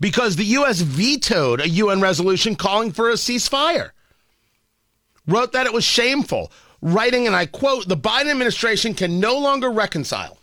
because 0.00 0.36
the 0.36 0.44
U.S. 0.44 0.80
vetoed 0.80 1.60
a 1.60 1.68
UN 1.68 2.00
resolution 2.00 2.54
calling 2.54 2.92
for 2.92 3.10
a 3.10 3.14
ceasefire. 3.14 3.90
Wrote 5.26 5.52
that 5.52 5.66
it 5.66 5.72
was 5.72 5.84
shameful, 5.84 6.52
writing, 6.80 7.26
and 7.26 7.34
I 7.34 7.46
quote, 7.46 7.88
the 7.88 7.96
Biden 7.96 8.30
administration 8.30 8.94
can 8.94 9.18
no 9.18 9.38
longer 9.38 9.70
reconcile 9.70 10.38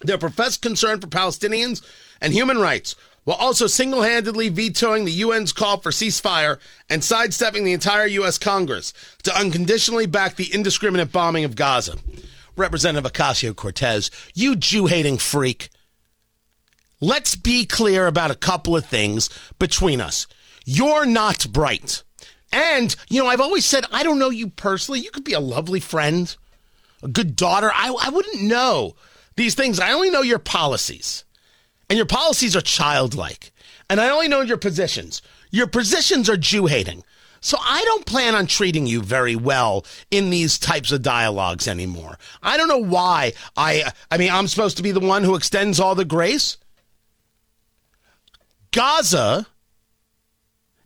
their 0.00 0.18
professed 0.18 0.62
concern 0.62 1.00
for 1.00 1.06
Palestinians 1.06 1.82
and 2.20 2.32
human 2.32 2.58
rights 2.58 2.94
while 3.24 3.36
also 3.36 3.66
single 3.66 4.02
handedly 4.02 4.48
vetoing 4.48 5.04
the 5.04 5.22
UN's 5.22 5.52
call 5.52 5.78
for 5.78 5.90
ceasefire 5.90 6.58
and 6.88 7.02
sidestepping 7.02 7.64
the 7.64 7.72
entire 7.72 8.06
U.S. 8.06 8.38
Congress 8.38 8.92
to 9.22 9.36
unconditionally 9.36 10.06
back 10.06 10.36
the 10.36 10.52
indiscriminate 10.52 11.12
bombing 11.12 11.44
of 11.44 11.56
Gaza. 11.56 11.96
Representative 12.56 13.10
Ocasio 13.10 13.54
Cortez, 13.56 14.10
you 14.34 14.54
Jew 14.54 14.86
hating 14.86 15.18
freak. 15.18 15.70
Let's 17.00 17.34
be 17.34 17.66
clear 17.66 18.06
about 18.06 18.30
a 18.30 18.36
couple 18.36 18.76
of 18.76 18.86
things 18.86 19.28
between 19.58 20.00
us. 20.00 20.26
You're 20.64 21.04
not 21.04 21.46
bright. 21.52 22.02
And, 22.52 22.94
you 23.08 23.20
know, 23.20 23.28
I've 23.28 23.40
always 23.40 23.64
said, 23.64 23.84
I 23.90 24.04
don't 24.04 24.20
know 24.20 24.30
you 24.30 24.48
personally. 24.48 25.00
You 25.00 25.10
could 25.10 25.24
be 25.24 25.32
a 25.32 25.40
lovely 25.40 25.80
friend, 25.80 26.34
a 27.02 27.08
good 27.08 27.34
daughter. 27.34 27.70
I, 27.74 27.94
I 28.00 28.10
wouldn't 28.10 28.42
know 28.42 28.94
these 29.34 29.56
things. 29.56 29.80
I 29.80 29.92
only 29.92 30.10
know 30.10 30.22
your 30.22 30.38
policies. 30.38 31.24
And 31.88 31.96
your 31.96 32.06
policies 32.06 32.56
are 32.56 32.60
childlike. 32.60 33.52
And 33.90 34.00
I 34.00 34.10
only 34.10 34.28
know 34.28 34.40
your 34.40 34.56
positions. 34.56 35.22
Your 35.50 35.66
positions 35.66 36.28
are 36.28 36.36
Jew 36.36 36.66
hating. 36.66 37.04
So 37.44 37.58
I 37.60 37.82
don't 37.84 38.06
plan 38.06 38.34
on 38.34 38.46
treating 38.46 38.86
you 38.86 39.02
very 39.02 39.36
well 39.36 39.84
in 40.10 40.30
these 40.30 40.58
types 40.58 40.92
of 40.92 41.02
dialogues 41.02 41.68
anymore. 41.68 42.18
I 42.42 42.56
don't 42.56 42.68
know 42.68 42.78
why 42.78 43.34
I 43.54 43.92
I 44.10 44.16
mean 44.16 44.30
I'm 44.30 44.48
supposed 44.48 44.78
to 44.78 44.82
be 44.82 44.92
the 44.92 45.00
one 45.00 45.24
who 45.24 45.34
extends 45.34 45.78
all 45.78 45.94
the 45.94 46.06
grace. 46.06 46.56
Gaza 48.72 49.46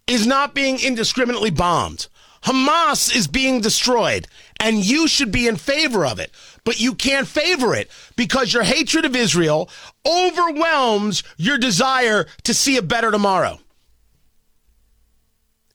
is 0.08 0.26
not 0.26 0.52
being 0.52 0.80
indiscriminately 0.80 1.50
bombed. 1.50 2.08
Hamas 2.42 3.14
is 3.14 3.28
being 3.28 3.60
destroyed 3.60 4.26
and 4.58 4.84
you 4.84 5.06
should 5.06 5.30
be 5.30 5.46
in 5.46 5.56
favor 5.56 6.04
of 6.04 6.18
it 6.18 6.32
but 6.68 6.78
you 6.78 6.94
can't 6.94 7.26
favor 7.26 7.74
it 7.74 7.90
because 8.14 8.52
your 8.52 8.62
hatred 8.62 9.06
of 9.06 9.16
Israel 9.16 9.70
overwhelms 10.04 11.22
your 11.38 11.56
desire 11.56 12.26
to 12.42 12.52
see 12.52 12.76
a 12.76 12.82
better 12.82 13.10
tomorrow. 13.10 13.58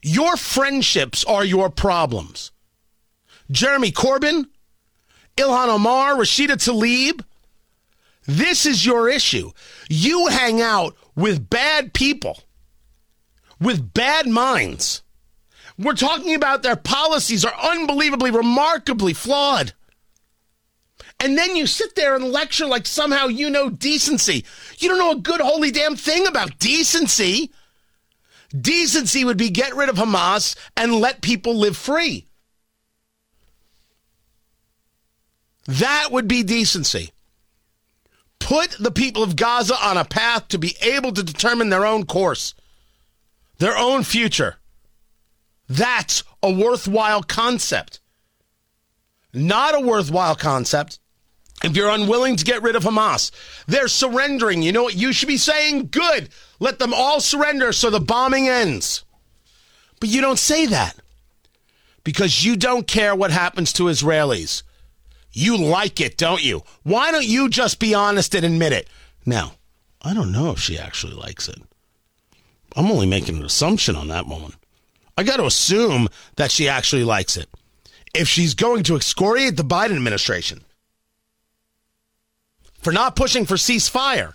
Your 0.03 0.37
friendships 0.37 1.23
are 1.25 1.43
your 1.43 1.71
problems. 1.71 2.51
Jeremy 3.49 3.91
Corbyn, 3.91 4.45
Ilhan 5.35 5.69
Omar, 5.69 6.13
Rashida 6.13 6.57
Tlaib, 6.57 7.25
this 8.27 8.67
is 8.67 8.85
your 8.85 9.09
issue. 9.09 9.49
You 9.89 10.27
hang 10.27 10.61
out 10.61 10.95
with 11.15 11.49
bad 11.49 11.95
people, 11.95 12.43
with 13.59 13.95
bad 13.95 14.27
minds. 14.27 15.01
We're 15.75 15.93
talking 15.93 16.35
about 16.35 16.61
their 16.61 16.75
policies 16.75 17.43
are 17.43 17.71
unbelievably, 17.71 18.29
remarkably 18.29 19.13
flawed. 19.13 19.73
And 21.19 21.37
then 21.37 21.55
you 21.55 21.67
sit 21.67 21.95
there 21.95 22.15
and 22.15 22.25
lecture 22.25 22.65
like 22.65 22.85
somehow 22.85 23.27
you 23.27 23.49
know 23.49 23.69
decency. 23.69 24.45
You 24.77 24.89
don't 24.89 24.97
know 24.97 25.11
a 25.11 25.15
good 25.15 25.41
holy 25.41 25.71
damn 25.71 25.95
thing 25.95 26.27
about 26.27 26.59
decency. 26.59 27.51
Decency 28.59 29.23
would 29.23 29.37
be 29.37 29.49
get 29.49 29.75
rid 29.75 29.89
of 29.89 29.95
Hamas 29.95 30.55
and 30.75 30.93
let 30.95 31.21
people 31.21 31.55
live 31.55 31.77
free. 31.77 32.27
That 35.65 36.09
would 36.11 36.27
be 36.27 36.43
decency. 36.43 37.11
Put 38.39 38.71
the 38.71 38.91
people 38.91 39.23
of 39.23 39.37
Gaza 39.37 39.75
on 39.81 39.97
a 39.97 40.03
path 40.03 40.49
to 40.49 40.57
be 40.57 40.75
able 40.81 41.13
to 41.13 41.23
determine 41.23 41.69
their 41.69 41.85
own 41.85 42.05
course, 42.05 42.53
their 43.59 43.77
own 43.77 44.03
future. 44.03 44.57
That's 45.69 46.23
a 46.43 46.51
worthwhile 46.51 47.23
concept. 47.23 48.01
Not 49.33 49.75
a 49.75 49.79
worthwhile 49.79 50.35
concept 50.35 50.99
if 51.63 51.77
you're 51.77 51.89
unwilling 51.89 52.35
to 52.35 52.43
get 52.43 52.61
rid 52.61 52.75
of 52.75 52.83
Hamas, 52.83 53.31
they're 53.67 53.87
surrendering. 53.87 54.61
You 54.61 54.71
know 54.71 54.83
what 54.83 54.95
you 54.95 55.13
should 55.13 55.27
be 55.27 55.37
saying? 55.37 55.87
Good. 55.87 56.29
Let 56.59 56.79
them 56.79 56.93
all 56.93 57.21
surrender 57.21 57.71
so 57.71 57.89
the 57.89 57.99
bombing 57.99 58.49
ends. 58.49 59.05
But 59.99 60.09
you 60.09 60.21
don't 60.21 60.39
say 60.39 60.65
that 60.65 60.97
because 62.03 62.43
you 62.43 62.57
don't 62.57 62.87
care 62.87 63.15
what 63.15 63.31
happens 63.31 63.71
to 63.73 63.83
Israelis. 63.83 64.63
You 65.31 65.57
like 65.57 66.01
it, 66.01 66.17
don't 66.17 66.43
you? 66.43 66.63
Why 66.83 67.11
don't 67.11 67.25
you 67.25 67.49
just 67.49 67.79
be 67.79 67.93
honest 67.93 68.35
and 68.35 68.45
admit 68.45 68.73
it? 68.73 68.89
Now, 69.25 69.53
I 70.01 70.13
don't 70.13 70.33
know 70.33 70.51
if 70.51 70.59
she 70.59 70.77
actually 70.77 71.13
likes 71.13 71.47
it. 71.47 71.59
I'm 72.75 72.91
only 72.91 73.07
making 73.07 73.37
an 73.37 73.45
assumption 73.45 73.95
on 73.95 74.09
that 74.09 74.27
moment. 74.27 74.55
I 75.17 75.23
got 75.23 75.37
to 75.37 75.45
assume 75.45 76.09
that 76.35 76.51
she 76.51 76.67
actually 76.67 77.03
likes 77.03 77.37
it. 77.37 77.47
If 78.13 78.27
she's 78.27 78.53
going 78.53 78.83
to 78.83 78.95
excoriate 78.95 79.57
the 79.57 79.63
Biden 79.63 79.95
administration, 79.95 80.63
for 82.83 82.91
not 82.91 83.15
pushing 83.15 83.45
for 83.45 83.55
ceasefire. 83.55 84.33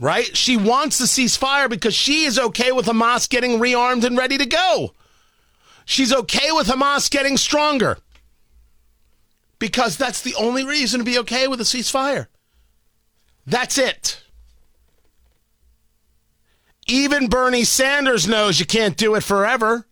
Right? 0.00 0.36
She 0.36 0.56
wants 0.56 0.98
the 0.98 1.06
ceasefire 1.06 1.70
because 1.70 1.94
she 1.94 2.24
is 2.24 2.38
okay 2.38 2.72
with 2.72 2.86
Hamas 2.86 3.28
getting 3.28 3.58
rearmed 3.58 4.04
and 4.04 4.16
ready 4.16 4.38
to 4.38 4.46
go. 4.46 4.94
She's 5.84 6.12
okay 6.12 6.52
with 6.52 6.68
Hamas 6.68 7.10
getting 7.10 7.36
stronger 7.36 7.98
because 9.58 9.96
that's 9.96 10.20
the 10.20 10.34
only 10.34 10.64
reason 10.64 10.98
to 11.00 11.04
be 11.04 11.18
okay 11.18 11.48
with 11.48 11.60
a 11.60 11.64
ceasefire. 11.64 12.26
That's 13.46 13.78
it. 13.78 14.22
Even 16.86 17.28
Bernie 17.28 17.64
Sanders 17.64 18.28
knows 18.28 18.60
you 18.60 18.66
can't 18.66 18.96
do 18.96 19.14
it 19.14 19.22
forever. 19.22 19.86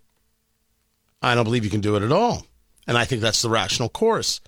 I 1.22 1.34
don't 1.34 1.44
believe 1.44 1.64
you 1.64 1.70
can 1.70 1.80
do 1.80 1.96
it 1.96 2.02
at 2.02 2.12
all. 2.12 2.46
And 2.86 2.96
I 2.96 3.04
think 3.04 3.20
that's 3.20 3.42
the 3.42 3.50
rational 3.50 3.88
course. 3.88 4.40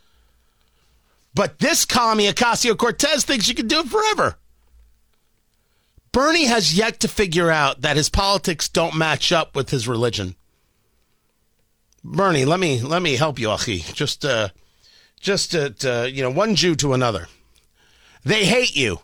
But 1.34 1.58
this 1.58 1.84
commie, 1.84 2.28
Ocasio 2.28 2.76
Cortez, 2.76 3.24
thinks 3.24 3.48
you 3.48 3.54
can 3.54 3.68
do 3.68 3.80
it 3.80 3.86
forever. 3.88 4.36
Bernie 6.12 6.46
has 6.46 6.74
yet 6.76 7.00
to 7.00 7.08
figure 7.08 7.50
out 7.50 7.82
that 7.82 7.96
his 7.96 8.08
politics 8.08 8.68
don't 8.68 8.96
match 8.96 9.30
up 9.30 9.54
with 9.54 9.70
his 9.70 9.86
religion. 9.86 10.34
Bernie, 12.02 12.44
let 12.44 12.58
me 12.58 12.80
let 12.80 13.02
me 13.02 13.16
help 13.16 13.38
you, 13.38 13.50
Achi. 13.50 13.78
Just 13.92 14.24
uh 14.24 14.48
just 15.20 15.54
uh, 15.54 15.70
to, 15.70 16.10
you 16.10 16.22
know, 16.22 16.30
one 16.30 16.54
Jew 16.54 16.74
to 16.76 16.92
another. 16.92 17.28
They 18.24 18.44
hate 18.44 18.76
you. 18.76 19.00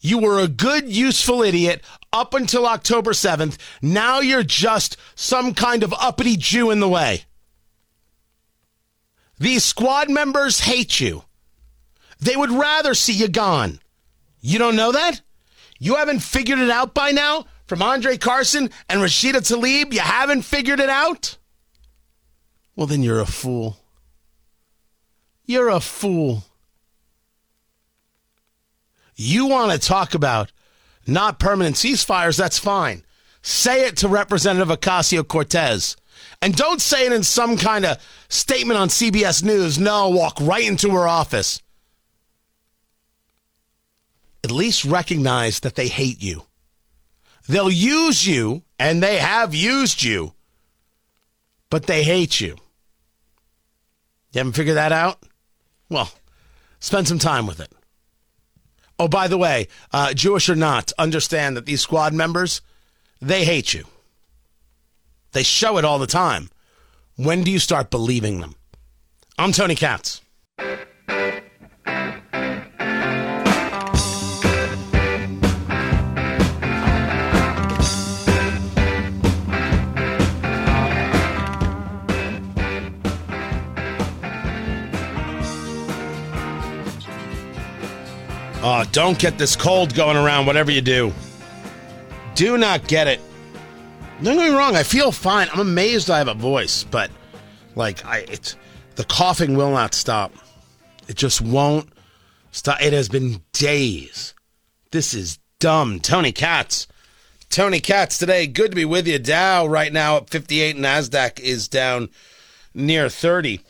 You 0.00 0.18
were 0.18 0.38
a 0.38 0.48
good, 0.48 0.88
useful 0.88 1.42
idiot 1.42 1.82
up 2.12 2.34
until 2.34 2.66
October 2.66 3.12
7th. 3.12 3.56
Now 3.82 4.20
you're 4.20 4.42
just 4.42 4.96
some 5.14 5.54
kind 5.54 5.82
of 5.82 5.94
uppity 5.94 6.36
Jew 6.36 6.70
in 6.70 6.80
the 6.80 6.88
way. 6.88 7.24
These 9.38 9.64
squad 9.64 10.10
members 10.10 10.60
hate 10.60 11.00
you. 11.00 11.24
They 12.20 12.36
would 12.36 12.50
rather 12.50 12.94
see 12.94 13.12
you 13.12 13.28
gone. 13.28 13.80
You 14.40 14.58
don't 14.58 14.76
know 14.76 14.92
that? 14.92 15.20
You 15.78 15.96
haven't 15.96 16.20
figured 16.20 16.58
it 16.58 16.70
out 16.70 16.94
by 16.94 17.12
now? 17.12 17.46
From 17.66 17.82
Andre 17.82 18.16
Carson 18.16 18.70
and 18.88 19.00
Rashida 19.00 19.40
Tlaib, 19.40 19.92
you 19.92 20.00
haven't 20.00 20.42
figured 20.42 20.80
it 20.80 20.88
out? 20.88 21.36
Well, 22.74 22.86
then 22.86 23.02
you're 23.02 23.20
a 23.20 23.26
fool. 23.26 23.76
You're 25.44 25.68
a 25.68 25.80
fool. 25.80 26.44
You 29.20 29.46
want 29.46 29.72
to 29.72 29.78
talk 29.78 30.14
about 30.14 30.52
not 31.04 31.40
permanent 31.40 31.74
ceasefires, 31.74 32.38
that's 32.38 32.58
fine. 32.58 33.02
Say 33.42 33.84
it 33.84 33.96
to 33.98 34.08
Representative 34.08 34.68
Ocasio 34.68 35.26
Cortez. 35.26 35.96
And 36.40 36.54
don't 36.54 36.80
say 36.80 37.04
it 37.04 37.12
in 37.12 37.24
some 37.24 37.56
kind 37.56 37.84
of 37.84 37.98
statement 38.28 38.78
on 38.78 38.88
CBS 38.88 39.42
News. 39.42 39.76
No, 39.76 40.08
walk 40.08 40.38
right 40.40 40.64
into 40.64 40.90
her 40.90 41.08
office. 41.08 41.60
At 44.44 44.52
least 44.52 44.84
recognize 44.84 45.60
that 45.60 45.74
they 45.74 45.88
hate 45.88 46.22
you. 46.22 46.44
They'll 47.48 47.70
use 47.70 48.24
you, 48.24 48.62
and 48.78 49.02
they 49.02 49.18
have 49.18 49.52
used 49.52 50.04
you, 50.04 50.34
but 51.70 51.86
they 51.86 52.04
hate 52.04 52.40
you. 52.40 52.56
You 54.32 54.38
haven't 54.38 54.52
figured 54.52 54.76
that 54.76 54.92
out? 54.92 55.24
Well, 55.88 56.12
spend 56.78 57.08
some 57.08 57.18
time 57.18 57.48
with 57.48 57.58
it. 57.58 57.72
Oh, 58.98 59.08
by 59.08 59.28
the 59.28 59.38
way, 59.38 59.68
uh, 59.92 60.12
Jewish 60.12 60.48
or 60.48 60.56
not, 60.56 60.92
understand 60.98 61.56
that 61.56 61.66
these 61.66 61.80
squad 61.80 62.12
members, 62.12 62.60
they 63.20 63.44
hate 63.44 63.72
you. 63.72 63.84
They 65.32 65.42
show 65.42 65.78
it 65.78 65.84
all 65.84 65.98
the 65.98 66.06
time. 66.06 66.50
When 67.16 67.44
do 67.44 67.50
you 67.50 67.58
start 67.58 67.90
believing 67.90 68.40
them? 68.40 68.56
I'm 69.38 69.52
Tony 69.52 69.74
Katz. 69.74 70.20
Don't 88.92 89.18
get 89.18 89.38
this 89.38 89.56
cold 89.56 89.94
going 89.94 90.16
around, 90.16 90.46
whatever 90.46 90.70
you 90.70 90.80
do. 90.80 91.12
Do 92.34 92.56
not 92.56 92.86
get 92.86 93.06
it. 93.06 93.20
Don't 94.22 94.36
get 94.36 94.50
me 94.50 94.56
wrong, 94.56 94.76
I 94.76 94.82
feel 94.82 95.12
fine. 95.12 95.48
I'm 95.52 95.60
amazed 95.60 96.10
I 96.10 96.18
have 96.18 96.28
a 96.28 96.34
voice, 96.34 96.84
but 96.84 97.10
like 97.74 98.04
I 98.04 98.18
it's 98.28 98.56
the 98.96 99.04
coughing 99.04 99.56
will 99.56 99.70
not 99.70 99.94
stop. 99.94 100.32
It 101.06 101.16
just 101.16 101.40
won't 101.40 101.88
stop. 102.50 102.82
It 102.82 102.92
has 102.92 103.08
been 103.08 103.42
days. 103.52 104.34
This 104.90 105.14
is 105.14 105.38
dumb. 105.60 106.00
Tony 106.00 106.32
Katz. 106.32 106.86
Tony 107.50 107.80
Katz 107.80 108.18
today. 108.18 108.46
Good 108.46 108.72
to 108.72 108.76
be 108.76 108.84
with 108.84 109.06
you. 109.06 109.18
Dow 109.18 109.66
right 109.66 109.92
now 109.92 110.18
at 110.18 110.30
58. 110.30 110.76
NASDAQ 110.76 111.40
is 111.40 111.68
down 111.68 112.08
near 112.74 113.08
30. 113.08 113.60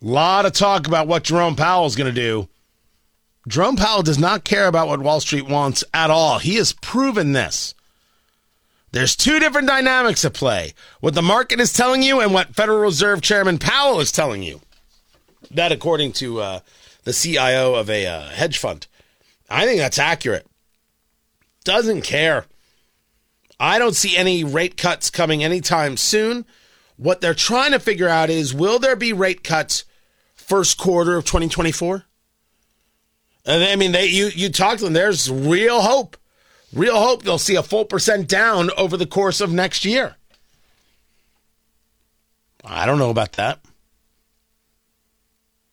A 0.00 0.04
lot 0.04 0.46
of 0.46 0.52
talk 0.52 0.86
about 0.86 1.08
what 1.08 1.24
Jerome 1.24 1.56
Powell's 1.56 1.96
going 1.96 2.12
to 2.12 2.20
do. 2.20 2.48
Jerome 3.48 3.76
Powell 3.76 4.02
does 4.02 4.18
not 4.18 4.44
care 4.44 4.66
about 4.66 4.88
what 4.88 5.00
Wall 5.00 5.20
Street 5.20 5.48
wants 5.48 5.82
at 5.94 6.10
all. 6.10 6.38
He 6.38 6.56
has 6.56 6.74
proven 6.74 7.32
this. 7.32 7.74
There's 8.92 9.16
two 9.16 9.38
different 9.38 9.68
dynamics 9.68 10.24
at 10.24 10.34
play 10.34 10.74
what 11.00 11.14
the 11.14 11.22
market 11.22 11.58
is 11.58 11.72
telling 11.72 12.02
you 12.02 12.20
and 12.20 12.34
what 12.34 12.54
Federal 12.54 12.80
Reserve 12.80 13.22
Chairman 13.22 13.58
Powell 13.58 14.00
is 14.00 14.12
telling 14.12 14.42
you. 14.42 14.60
That, 15.50 15.72
according 15.72 16.12
to 16.14 16.40
uh, 16.40 16.60
the 17.04 17.14
CIO 17.14 17.74
of 17.74 17.88
a 17.88 18.06
uh, 18.06 18.28
hedge 18.28 18.58
fund. 18.58 18.86
I 19.48 19.64
think 19.64 19.78
that's 19.80 19.98
accurate. 19.98 20.46
Doesn't 21.64 22.02
care. 22.02 22.44
I 23.58 23.78
don't 23.78 23.96
see 23.96 24.14
any 24.14 24.44
rate 24.44 24.76
cuts 24.76 25.08
coming 25.08 25.42
anytime 25.42 25.96
soon. 25.96 26.44
What 26.96 27.22
they're 27.22 27.32
trying 27.32 27.72
to 27.72 27.78
figure 27.78 28.08
out 28.08 28.28
is 28.28 28.52
will 28.52 28.78
there 28.78 28.96
be 28.96 29.14
rate 29.14 29.42
cuts 29.42 29.84
first 30.34 30.76
quarter 30.76 31.16
of 31.16 31.24
2024? 31.24 32.04
And 33.48 33.64
I 33.64 33.76
mean, 33.76 33.92
they 33.92 34.06
you 34.06 34.26
you 34.26 34.50
talk 34.50 34.76
to 34.78 34.84
them. 34.84 34.92
There's 34.92 35.30
real 35.30 35.80
hope, 35.80 36.18
real 36.74 37.00
hope. 37.00 37.22
They'll 37.22 37.38
see 37.38 37.56
a 37.56 37.62
full 37.62 37.86
percent 37.86 38.28
down 38.28 38.70
over 38.76 38.98
the 38.98 39.06
course 39.06 39.40
of 39.40 39.50
next 39.50 39.86
year. 39.86 40.16
I 42.62 42.84
don't 42.84 42.98
know 42.98 43.08
about 43.08 43.32
that. 43.32 43.60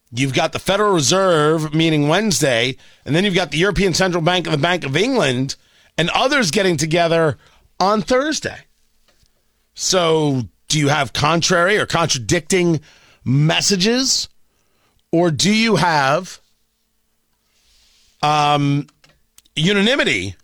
You've 0.10 0.34
got 0.34 0.54
the 0.54 0.60
Federal 0.60 0.94
Reserve 0.94 1.74
meeting 1.74 2.08
Wednesday, 2.08 2.78
and 3.04 3.14
then 3.14 3.26
you've 3.26 3.36
got 3.36 3.52
the 3.52 3.58
European 3.58 3.94
Central 3.94 4.24
Bank 4.24 4.48
and 4.48 4.54
the 4.54 4.58
Bank 4.58 4.86
of 4.86 4.96
England 4.96 5.58
and 5.98 6.10
others 6.12 6.52
getting 6.52 6.78
together 6.78 7.38
on 7.78 8.02
Thursday. 8.02 8.60
So, 9.74 10.44
do 10.70 10.80
you 10.80 10.88
have 10.88 11.12
contrary 11.12 11.78
or 11.78 11.86
contradicting 11.86 12.80
messages? 13.26 14.30
Or 15.12 15.30
do 15.32 15.54
you 15.54 15.76
have 15.76 16.40
um, 18.26 18.88
unanimity 19.56 20.36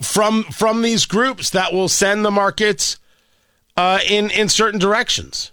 from 0.00 0.44
from 0.44 0.82
these 0.82 1.06
groups 1.06 1.50
that 1.50 1.72
will 1.72 1.88
send 1.88 2.24
the 2.24 2.30
markets 2.30 2.98
uh, 3.76 3.98
in 4.08 4.30
in 4.30 4.48
certain 4.48 4.78
directions. 4.78 5.50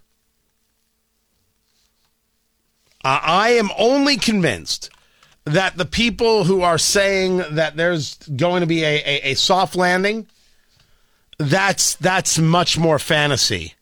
Uh, 3.04 3.20
I 3.22 3.50
am 3.52 3.70
only 3.78 4.18
convinced 4.18 4.90
that 5.46 5.76
the 5.76 5.86
people 5.86 6.44
who 6.46 6.62
are 6.62 6.78
saying 6.78 7.38
that 7.52 7.76
there's 7.76 8.16
going 8.16 8.62
to 8.62 8.68
be 8.68 8.84
a, 8.84 9.04
a, 9.04 9.32
a 9.32 9.34
soft 9.34 9.76
landing, 9.76 10.28
that's 11.38 11.96
that's 11.96 12.38
much 12.38 12.78
more 12.78 13.00
fantasy 13.00 13.74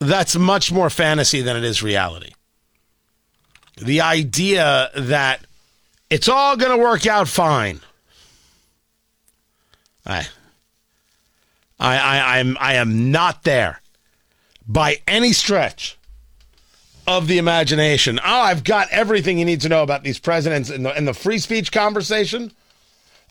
that's 0.00 0.36
much 0.36 0.72
more 0.72 0.90
fantasy 0.90 1.40
than 1.40 1.56
it 1.56 1.64
is 1.64 1.82
reality. 1.82 2.32
The 3.76 4.00
idea 4.00 4.90
that 4.94 5.44
it's 6.10 6.28
all 6.28 6.56
going 6.56 6.76
to 6.76 6.82
work 6.82 7.06
out 7.06 7.28
fine. 7.28 7.80
I, 10.06 10.28
I, 11.80 11.98
I, 11.98 12.38
I'm, 12.38 12.56
I 12.60 12.74
am 12.74 13.10
not 13.10 13.42
there 13.42 13.80
by 14.66 14.98
any 15.08 15.32
stretch 15.32 15.98
of 17.06 17.26
the 17.26 17.38
imagination. 17.38 18.18
Oh, 18.24 18.40
I've 18.40 18.64
got 18.64 18.88
everything 18.90 19.38
you 19.38 19.44
need 19.44 19.60
to 19.62 19.68
know 19.68 19.82
about 19.82 20.04
these 20.04 20.18
presidents 20.18 20.70
in 20.70 20.84
the, 20.84 20.96
in 20.96 21.04
the 21.04 21.14
free 21.14 21.38
speech 21.38 21.72
conversation. 21.72 22.52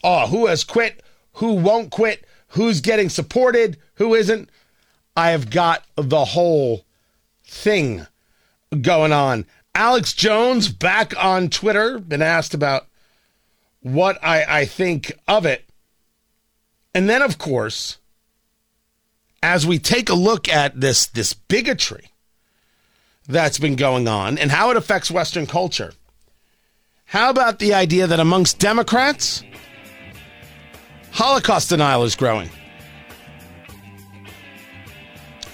Oh, 0.04 0.28
who 0.28 0.47
has 0.47 0.63
quit? 0.63 1.02
Who 1.34 1.54
won't 1.54 1.89
quit? 1.89 2.26
Who's 2.49 2.82
getting 2.82 3.10
supported? 3.10 3.78
Who 3.95 4.13
isn't? 4.13 4.49
I 5.15 5.32
have 5.32 5.49
got 5.49 5.84
the 5.95 6.26
whole 6.26 6.86
thing 7.45 8.08
going 8.82 9.12
on. 9.12 9.45
Alex 9.76 10.13
Jones 10.13 10.69
back 10.69 11.13
on 11.21 11.49
Twitter, 11.49 11.99
been 11.99 12.21
asked 12.21 12.54
about 12.54 12.88
what 13.82 14.17
I, 14.23 14.62
I 14.62 14.65
think 14.65 15.12
of 15.28 15.45
it. 15.45 15.65
And 16.95 17.10
then, 17.10 17.21
of 17.21 17.38
course, 17.38 17.97
as 19.41 19.65
we 19.65 19.80
take 19.80 20.10
a 20.10 20.15
look 20.15 20.47
at 20.47 20.80
this, 20.80 21.06
this 21.06 21.34
bigotry 21.34 22.10
that's 23.28 23.60
been 23.60 23.76
going 23.76 24.08
on 24.08 24.38
and 24.38 24.52
how 24.52 24.69
it 24.69 24.78
affects 24.78 25.12
Western 25.12 25.47
culture, 25.47 25.93
how 27.06 27.30
about 27.30 27.60
the 27.60 27.73
idea 27.73 28.08
that 28.08 28.19
amongst 28.19 28.60
Democrats, 28.60 29.43
Holocaust 31.12 31.69
denial 31.69 32.04
is 32.04 32.15
growing? 32.15 32.49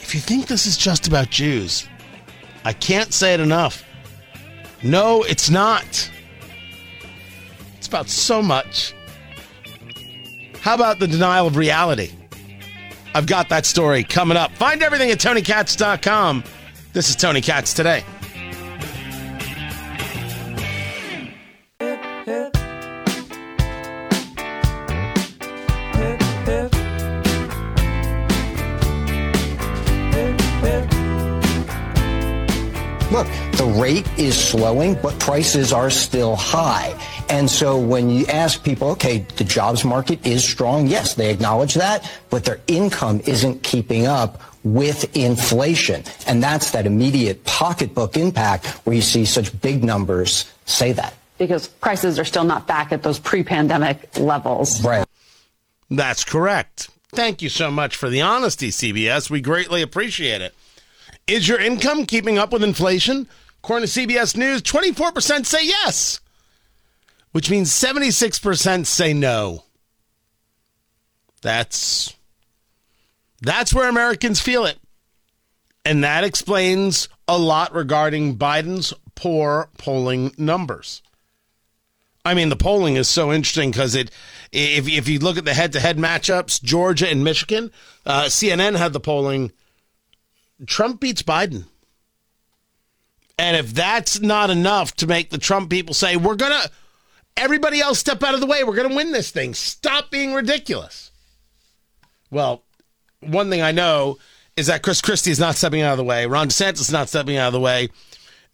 If 0.10 0.16
you 0.16 0.22
think 0.22 0.48
this 0.48 0.66
is 0.66 0.76
just 0.76 1.06
about 1.06 1.30
Jews, 1.30 1.88
I 2.66 2.74
can't 2.74 3.14
say 3.14 3.36
it 3.36 3.40
enough. 3.40 3.84
No, 4.82 5.22
it's 5.22 5.52
not. 5.52 6.10
It's 7.78 7.86
about 7.86 8.10
so 8.10 8.42
much. 8.42 8.96
How 10.62 10.74
about 10.74 10.98
the 10.98 11.06
denial 11.06 11.46
of 11.46 11.58
reality? 11.58 12.12
I've 13.14 13.28
got 13.28 13.50
that 13.50 13.68
story 13.68 14.04
coming 14.04 14.36
up. 14.36 14.52
Find 14.54 14.82
everything 14.82 15.12
at 15.12 15.20
TonyKatz.com. 15.20 16.44
This 16.92 17.12
is 17.12 17.16
Tony 17.16 17.40
Katz 17.40 17.76
today. 17.76 18.04
Rate 33.66 34.08
is 34.18 34.36
slowing, 34.36 34.96
but 34.96 35.20
prices 35.20 35.74
are 35.74 35.90
still 35.90 36.36
high. 36.36 37.00
And 37.30 37.50
so 37.50 37.80
when 37.80 38.10
you 38.10 38.26
ask 38.28 38.64
people, 38.64 38.90
okay, 38.92 39.26
the 39.38 39.44
jobs 39.44 39.84
market 39.86 40.26
is 40.26 40.44
strong, 40.44 40.88
yes, 40.88 41.16
they 41.16 41.32
acknowledge 41.32 41.76
that, 41.76 42.10
but 42.30 42.46
their 42.46 42.60
income 42.68 43.22
isn't 43.26 43.64
keeping 43.64 44.08
up 44.08 44.42
with 44.64 45.16
inflation. 45.16 46.04
And 46.28 46.44
that's 46.44 46.72
that 46.72 46.86
immediate 46.86 47.44
pocketbook 47.46 48.18
impact 48.18 48.66
where 48.86 48.96
you 48.96 49.02
see 49.02 49.26
such 49.26 49.60
big 49.62 49.84
numbers 49.84 50.52
say 50.66 50.92
that. 50.94 51.14
Because 51.38 51.68
prices 51.68 52.20
are 52.20 52.26
still 52.26 52.44
not 52.44 52.68
back 52.68 52.92
at 52.92 53.04
those 53.04 53.20
pre 53.20 53.44
pandemic 53.44 54.18
levels. 54.18 54.84
Right. 54.84 55.06
That's 55.90 56.24
correct. 56.24 56.90
Thank 57.12 57.42
you 57.42 57.50
so 57.50 57.72
much 57.72 57.96
for 57.96 58.10
the 58.10 58.22
honesty, 58.22 58.70
CBS. 58.70 59.30
We 59.30 59.42
greatly 59.42 59.82
appreciate 59.82 60.42
it. 60.42 60.54
Is 61.26 61.48
your 61.48 61.60
income 61.60 62.06
keeping 62.06 62.38
up 62.38 62.52
with 62.52 62.64
inflation? 62.64 63.28
According 63.64 63.88
to 63.88 64.00
CBS 64.08 64.36
News, 64.38 64.62
24% 64.62 65.46
say 65.46 65.66
yes, 65.66 66.20
which 67.32 67.50
means 67.50 67.70
76% 67.72 68.86
say 68.86 69.14
no. 69.14 69.64
That's 71.42 72.16
that's 73.42 73.74
where 73.74 73.88
Americans 73.88 74.42
feel 74.42 74.66
it. 74.66 74.78
And 75.86 76.04
that 76.04 76.24
explains 76.24 77.08
a 77.28 77.38
lot 77.38 77.74
regarding 77.74 78.38
Biden's 78.38 78.94
poor 79.16 79.70
polling 79.78 80.34
numbers. 80.38 81.02
I 82.26 82.34
mean, 82.34 82.50
the 82.50 82.58
polling 82.58 82.96
is 82.96 83.08
so 83.08 83.32
interesting 83.32 83.72
because 83.72 83.96
it, 83.96 84.12
if 84.52 84.88
if 84.88 85.08
you 85.08 85.20
look 85.20 85.38
at 85.38 85.46
the 85.46 85.54
head-to-head 85.54 85.98
matchups, 85.98 86.62
Georgia 86.62 87.10
and 87.10 87.24
Michigan, 87.24 87.72
uh, 88.06 88.24
CNN 88.24 88.76
had 88.76 88.94
the 88.94 89.00
polling. 89.00 89.52
Trump 90.66 91.00
beats 91.00 91.24
Biden, 91.24 91.66
and 93.40 93.56
if 93.56 93.74
that's 93.74 94.20
not 94.20 94.50
enough 94.50 94.94
to 94.98 95.08
make 95.08 95.30
the 95.30 95.38
Trump 95.38 95.70
people 95.70 95.94
say 95.94 96.18
we're 96.18 96.36
gonna, 96.36 96.62
everybody 97.38 97.80
else 97.80 97.98
step 97.98 98.22
out 98.22 98.34
of 98.34 98.42
the 98.42 98.46
way, 98.46 98.66
we're 98.66 98.76
gonna 98.76 98.94
win 98.94 99.14
this 99.14 99.32
thing. 99.32 99.54
Stop 99.54 100.12
being 100.12 100.34
ridiculous. 100.34 101.12
Well, 102.30 102.64
one 103.22 103.50
thing 103.50 103.62
I 103.62 103.72
know 103.72 104.18
is 104.58 104.68
that 104.68 104.84
Chris 104.84 105.02
Christie 105.02 105.32
is 105.32 105.40
not 105.40 105.56
stepping 105.56 105.82
out 105.82 105.94
of 105.94 105.98
the 105.98 106.04
way. 106.04 106.26
Ron 106.26 106.50
DeSantis 106.50 106.82
is 106.82 106.92
not 106.92 107.08
stepping 107.08 107.38
out 107.38 107.48
of 107.48 107.54
the 107.54 107.62
way, 107.62 107.88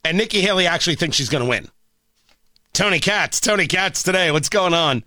and 0.04 0.16
Nikki 0.16 0.40
Haley 0.40 0.68
actually 0.68 0.94
thinks 0.94 1.16
she's 1.16 1.28
going 1.28 1.42
to 1.42 1.50
win. 1.50 1.68
Tony 2.72 3.00
Katz, 3.00 3.40
Tony 3.40 3.66
Katz 3.66 4.04
today. 4.04 4.30
What's 4.30 4.48
going 4.48 4.72
on? 4.72 5.02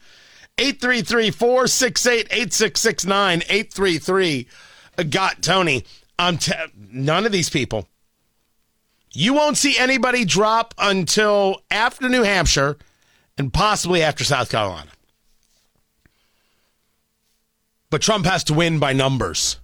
833 0.57 1.31
468 1.31 2.27
8669. 2.31 3.43
833 3.47 4.47
uh, 4.97 5.03
got 5.03 5.41
Tony. 5.41 5.85
I'm 6.17 6.37
t- 6.37 6.51
none 6.91 7.25
of 7.25 7.31
these 7.31 7.49
people. 7.49 7.87
You 9.11 9.33
won't 9.33 9.57
see 9.57 9.77
anybody 9.77 10.23
drop 10.25 10.73
until 10.77 11.61
after 11.71 12.07
New 12.09 12.23
Hampshire 12.23 12.77
and 13.37 13.51
possibly 13.51 14.03
after 14.03 14.23
South 14.23 14.51
Carolina. 14.51 14.91
But 17.89 18.01
Trump 18.01 18.25
has 18.25 18.43
to 18.45 18.53
win 18.53 18.77
by 18.77 18.93
numbers. 18.93 19.57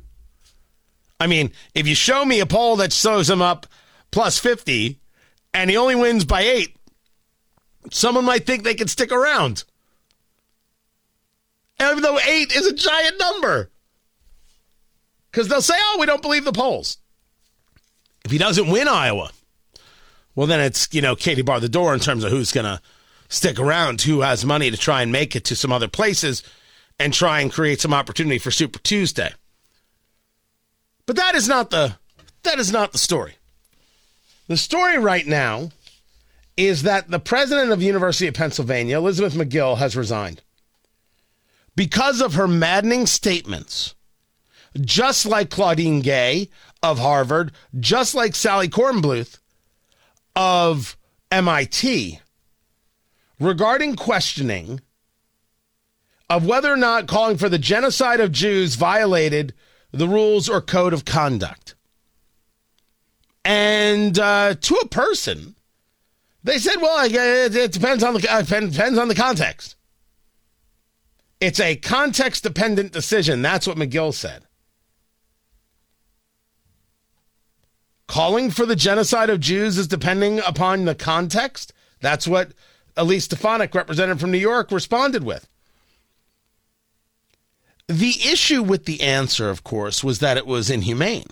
I 1.19 1.27
mean, 1.27 1.51
if 1.75 1.87
you 1.87 1.95
show 1.95 2.25
me 2.25 2.39
a 2.39 2.45
poll 2.45 2.77
that 2.77 2.91
shows 2.91 3.29
him 3.29 3.41
up 3.41 3.67
plus 4.11 4.39
50 4.39 4.99
and 5.53 5.69
he 5.69 5.77
only 5.77 5.95
wins 5.95 6.25
by 6.25 6.41
eight, 6.41 6.75
someone 7.91 8.25
might 8.25 8.45
think 8.45 8.63
they 8.63 8.75
can 8.75 8.87
stick 8.87 9.11
around. 9.11 9.63
Even 11.79 12.01
though 12.01 12.19
eight 12.19 12.55
is 12.55 12.65
a 12.65 12.73
giant 12.73 13.19
number. 13.19 13.69
Because 15.29 15.47
they'll 15.47 15.61
say, 15.61 15.75
oh, 15.77 15.97
we 15.99 16.05
don't 16.05 16.21
believe 16.21 16.45
the 16.45 16.51
polls. 16.51 16.97
If 18.25 18.31
he 18.31 18.37
doesn't 18.39 18.69
win 18.69 18.87
Iowa, 18.87 19.29
well, 20.35 20.47
then 20.47 20.59
it's, 20.59 20.89
you 20.91 21.01
know, 21.01 21.15
Katie 21.15 21.43
bar 21.43 21.59
the 21.59 21.69
door 21.69 21.93
in 21.93 21.99
terms 21.99 22.23
of 22.23 22.31
who's 22.31 22.51
going 22.51 22.65
to 22.65 22.81
stick 23.29 23.59
around, 23.59 24.01
who 24.01 24.21
has 24.21 24.43
money 24.43 24.71
to 24.71 24.77
try 24.77 25.03
and 25.03 25.11
make 25.11 25.35
it 25.35 25.45
to 25.45 25.55
some 25.55 25.71
other 25.71 25.87
places 25.87 26.43
and 26.99 27.13
try 27.13 27.39
and 27.39 27.53
create 27.53 27.79
some 27.79 27.93
opportunity 27.93 28.39
for 28.39 28.51
Super 28.51 28.79
Tuesday. 28.79 29.31
But 31.05 31.15
that 31.17 31.35
is 31.35 31.47
not 31.47 31.69
the 31.69 31.97
that 32.43 32.59
is 32.59 32.71
not 32.71 32.91
the 32.91 32.97
story. 32.97 33.35
The 34.47 34.57
story 34.57 34.97
right 34.97 35.25
now 35.25 35.71
is 36.57 36.83
that 36.83 37.09
the 37.09 37.19
president 37.19 37.71
of 37.71 37.79
the 37.79 37.85
University 37.85 38.27
of 38.27 38.33
Pennsylvania, 38.33 38.97
Elizabeth 38.97 39.33
Magill, 39.33 39.77
has 39.77 39.95
resigned 39.95 40.41
because 41.75 42.21
of 42.21 42.35
her 42.35 42.47
maddening 42.47 43.05
statements, 43.05 43.93
just 44.79 45.25
like 45.25 45.49
Claudine 45.49 46.01
Gay 46.01 46.49
of 46.85 46.99
Harvard, 46.99 47.51
just 47.79 48.13
like 48.13 48.35
Sally 48.35 48.67
Kornbluth 48.67 49.39
of 50.35 50.95
MIT, 51.31 52.19
regarding 53.39 53.95
questioning 53.95 54.81
of 56.29 56.45
whether 56.45 56.71
or 56.71 56.77
not 56.77 57.07
calling 57.07 57.37
for 57.37 57.49
the 57.49 57.57
genocide 57.57 58.19
of 58.19 58.31
Jews 58.31 58.75
violated 58.75 59.53
the 59.91 60.07
rules 60.07 60.47
or 60.47 60.61
code 60.61 60.93
of 60.93 61.05
conduct. 61.05 61.73
And 63.43 64.17
uh, 64.17 64.55
to 64.55 64.75
a 64.75 64.87
person, 64.87 65.55
they 66.43 66.59
said, 66.59 66.77
"Well, 66.81 67.07
it 67.09 67.71
depends 67.71 68.03
on 68.03 68.13
the 68.13 68.31
uh, 68.31 68.41
depends 68.41 68.97
on 68.97 69.07
the 69.07 69.15
context." 69.15 69.75
It's 71.41 71.59
a 71.59 71.75
context 71.75 72.43
dependent 72.43 72.91
decision. 72.91 73.41
That's 73.41 73.67
what 73.67 73.77
Magill 73.77 74.13
said. 74.13 74.44
Calling 78.07 78.51
for 78.51 78.65
the 78.65 78.75
genocide 78.75 79.29
of 79.29 79.39
Jews 79.39 79.77
is 79.77 79.87
depending 79.87 80.39
upon 80.39 80.85
the 80.85 80.95
context. 80.95 81.73
That's 82.01 82.27
what 82.27 82.51
Elise 82.95 83.25
Stefanik, 83.25 83.73
representative 83.73 84.21
from 84.21 84.31
New 84.31 84.37
York, 84.37 84.71
responded 84.71 85.23
with. 85.23 85.47
The 87.87 88.15
issue 88.25 88.63
with 88.63 88.85
the 88.85 89.01
answer, 89.01 89.49
of 89.49 89.63
course, 89.63 90.03
was 90.03 90.19
that 90.19 90.37
it 90.37 90.47
was 90.47 90.69
inhumane. 90.69 91.27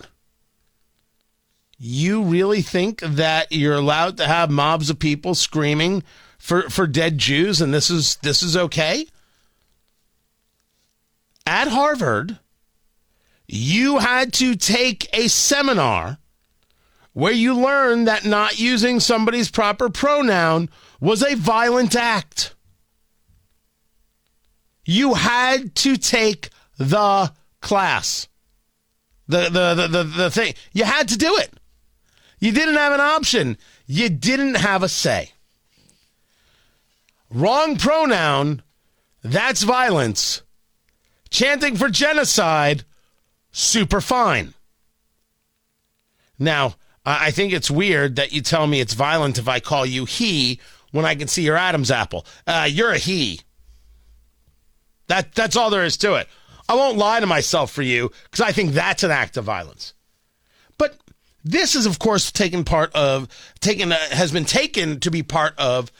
You 1.78 2.22
really 2.22 2.62
think 2.62 3.00
that 3.00 3.50
you're 3.50 3.74
allowed 3.74 4.16
to 4.18 4.26
have 4.26 4.50
mobs 4.50 4.88
of 4.88 4.98
people 4.98 5.34
screaming 5.34 6.04
for, 6.38 6.62
for 6.70 6.86
dead 6.86 7.18
Jews 7.18 7.60
and 7.60 7.74
this 7.74 7.90
is 7.90 8.16
this 8.16 8.42
is 8.42 8.56
okay? 8.56 9.06
At 11.46 11.68
Harvard, 11.68 12.38
you 13.46 13.98
had 13.98 14.32
to 14.34 14.54
take 14.54 15.08
a 15.12 15.28
seminar 15.28 16.18
where 17.14 17.32
you 17.32 17.54
learned 17.54 18.06
that 18.06 18.24
not 18.24 18.58
using 18.58 19.00
somebody's 19.00 19.50
proper 19.50 19.88
pronoun 19.88 20.68
was 21.00 21.22
a 21.22 21.36
violent 21.36 21.96
act. 21.96 22.54
You 24.84 25.14
had 25.14 25.74
to 25.76 25.96
take 25.96 26.50
the 26.76 27.32
class. 27.60 28.28
The, 29.26 29.44
the, 29.44 29.74
the, 29.74 29.86
the, 29.86 30.02
the 30.04 30.30
thing. 30.30 30.54
You 30.72 30.84
had 30.84 31.08
to 31.08 31.16
do 31.16 31.36
it. 31.38 31.50
You 32.40 32.52
didn't 32.52 32.74
have 32.74 32.92
an 32.92 33.00
option. 33.00 33.56
You 33.86 34.10
didn't 34.10 34.56
have 34.56 34.82
a 34.82 34.88
say. 34.88 35.30
Wrong 37.30 37.76
pronoun, 37.76 38.62
that's 39.22 39.62
violence. 39.62 40.42
Chanting 41.30 41.76
for 41.76 41.88
genocide, 41.88 42.84
super 43.50 44.00
fine. 44.00 44.54
Now, 46.38 46.74
I 47.06 47.30
think 47.30 47.52
it's 47.52 47.70
weird 47.70 48.16
that 48.16 48.32
you 48.32 48.40
tell 48.40 48.66
me 48.66 48.80
it's 48.80 48.94
violent 48.94 49.38
if 49.38 49.46
I 49.46 49.60
call 49.60 49.84
you 49.84 50.06
he 50.06 50.58
when 50.90 51.04
I 51.04 51.14
can 51.14 51.28
see 51.28 51.42
your 51.42 51.56
Adam's 51.56 51.90
apple. 51.90 52.24
Uh, 52.46 52.66
you're 52.70 52.92
a 52.92 52.98
he. 52.98 53.40
That 55.08 55.34
that's 55.34 55.56
all 55.56 55.70
there 55.70 55.84
is 55.84 55.98
to 55.98 56.14
it. 56.14 56.28
I 56.68 56.74
won't 56.74 56.96
lie 56.96 57.20
to 57.20 57.26
myself 57.26 57.70
for 57.70 57.82
you 57.82 58.10
because 58.24 58.40
I 58.40 58.52
think 58.52 58.72
that's 58.72 59.02
an 59.02 59.10
act 59.10 59.36
of 59.36 59.44
violence. 59.44 59.92
But 60.78 60.96
this 61.44 61.74
is, 61.74 61.84
of 61.84 61.98
course, 61.98 62.32
taken 62.32 62.64
part 62.64 62.90
of 62.94 63.28
taken 63.60 63.92
uh, 63.92 63.98
has 64.10 64.32
been 64.32 64.46
taken 64.46 64.98
to 65.00 65.10
be 65.10 65.22
part 65.22 65.54
of 65.58 65.92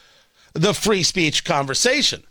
the 0.53 0.73
free 0.73 1.03
speech 1.03 1.43
conversation. 1.43 2.23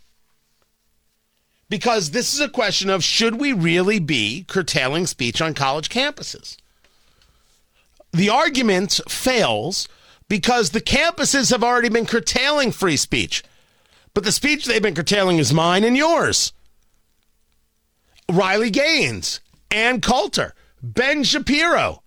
Because 1.69 2.11
this 2.11 2.33
is 2.33 2.41
a 2.41 2.49
question 2.49 2.89
of 2.89 3.03
should 3.03 3.39
we 3.39 3.53
really 3.53 3.99
be 3.99 4.43
curtailing 4.47 5.07
speech 5.07 5.41
on 5.41 5.53
college 5.53 5.89
campuses? 5.89 6.57
The 8.15 8.29
argument 8.29 9.01
fails 9.09 9.89
because 10.29 10.69
the 10.69 10.79
campuses 10.79 11.51
have 11.51 11.65
already 11.65 11.89
been 11.89 12.05
curtailing 12.05 12.71
free 12.71 12.95
speech. 12.95 13.43
But 14.13 14.23
the 14.23 14.31
speech 14.31 14.63
they've 14.63 14.81
been 14.81 14.95
curtailing 14.95 15.37
is 15.37 15.53
mine 15.53 15.83
and 15.83 15.97
yours. 15.97 16.53
Riley 18.31 18.69
Gaines, 18.69 19.41
Ann 19.69 19.99
Coulter, 19.99 20.53
Ben 20.81 21.25
Shapiro. 21.25 22.03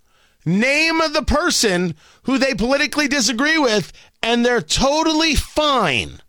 Name 0.47 1.03
of 1.03 1.13
the 1.13 1.25
person 1.25 1.95
who 2.23 2.39
they 2.39 2.55
politically 2.55 3.07
disagree 3.07 3.59
with, 3.59 3.93
and 4.23 4.47
they're 4.47 4.63
totally 4.63 5.35
fine 5.35 6.23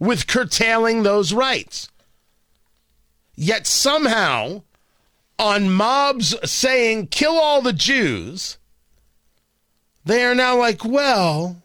with 0.00 0.26
curtailing 0.26 1.04
those 1.04 1.32
rights. 1.32 1.88
Yet 3.36 3.68
somehow, 3.68 4.64
on 5.40 5.70
mobs 5.70 6.36
saying, 6.48 7.06
kill 7.06 7.32
all 7.32 7.62
the 7.62 7.72
Jews, 7.72 8.58
they 10.04 10.22
are 10.22 10.34
now 10.34 10.58
like, 10.58 10.84
well, 10.84 11.62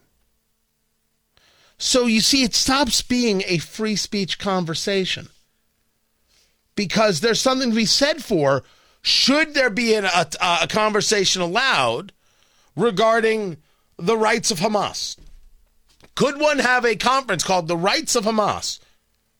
so 1.77 2.05
you 2.05 2.21
see, 2.21 2.43
it 2.43 2.55
stops 2.55 3.01
being 3.01 3.43
a 3.45 3.57
free 3.57 3.97
speech 3.97 4.39
conversation 4.39 5.27
because 6.77 7.19
there's 7.19 7.41
something 7.41 7.71
to 7.71 7.75
be 7.75 7.85
said 7.85 8.23
for 8.23 8.63
should 9.01 9.53
there 9.53 9.69
be 9.69 9.93
an, 9.93 10.05
a, 10.05 10.25
a 10.61 10.67
conversation 10.69 11.41
allowed 11.41 12.13
regarding 12.77 13.57
the 13.97 14.17
rights 14.17 14.51
of 14.51 14.59
Hamas? 14.59 15.17
Could 16.15 16.39
one 16.39 16.59
have 16.59 16.85
a 16.85 16.95
conference 16.95 17.43
called 17.43 17.67
the 17.67 17.77
Rights 17.77 18.15
of 18.15 18.23
Hamas? 18.23 18.79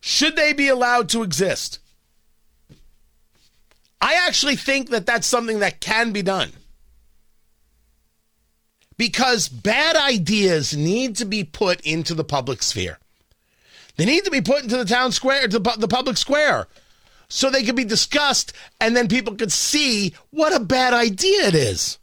Should 0.02 0.36
they 0.36 0.52
be 0.52 0.68
allowed 0.68 1.08
to 1.10 1.24
exist? 1.24 1.80
I 4.06 4.28
actually 4.28 4.56
think 4.56 4.92
that 4.92 5.08
that's 5.08 5.26
something 5.26 5.60
that 5.60 5.82
can 5.82 6.12
be 6.12 6.22
done. 6.22 6.52
Because 8.98 9.50
bad 9.50 9.96
ideas 9.96 10.78
need 10.78 11.16
to 11.16 11.26
be 11.26 11.44
put 11.44 11.82
into 11.82 12.14
the 12.14 12.24
public 12.24 12.62
sphere. 12.62 13.00
They 13.98 14.06
need 14.06 14.24
to 14.26 14.30
be 14.30 14.42
put 14.42 14.62
into 14.62 14.78
the 14.78 14.86
town 14.86 15.12
square, 15.12 15.48
to 15.48 15.58
the 15.58 15.88
public 15.88 16.18
square, 16.18 16.68
so 17.30 17.50
they 17.50 17.64
can 17.64 17.76
be 17.76 17.84
discussed 17.84 18.54
and 18.80 18.96
then 18.96 19.08
people 19.08 19.34
can 19.34 19.50
see 19.50 20.14
what 20.30 20.56
a 20.56 20.64
bad 20.64 20.94
idea 20.94 21.48
it 21.48 21.56
is. 21.56 21.98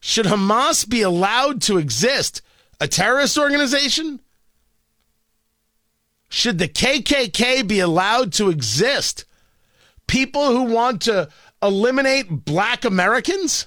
Should 0.00 0.24
Hamas 0.24 0.88
be 0.88 1.02
allowed 1.02 1.60
to 1.62 1.76
exist? 1.76 2.40
A 2.80 2.88
terrorist 2.88 3.36
organization? 3.36 4.20
Should 6.32 6.56
the 6.56 6.66
KKK 6.66 7.68
be 7.68 7.80
allowed 7.80 8.32
to 8.34 8.48
exist? 8.48 9.26
People 10.06 10.46
who 10.46 10.62
want 10.62 11.02
to 11.02 11.28
eliminate 11.62 12.46
black 12.46 12.86
Americans? 12.86 13.66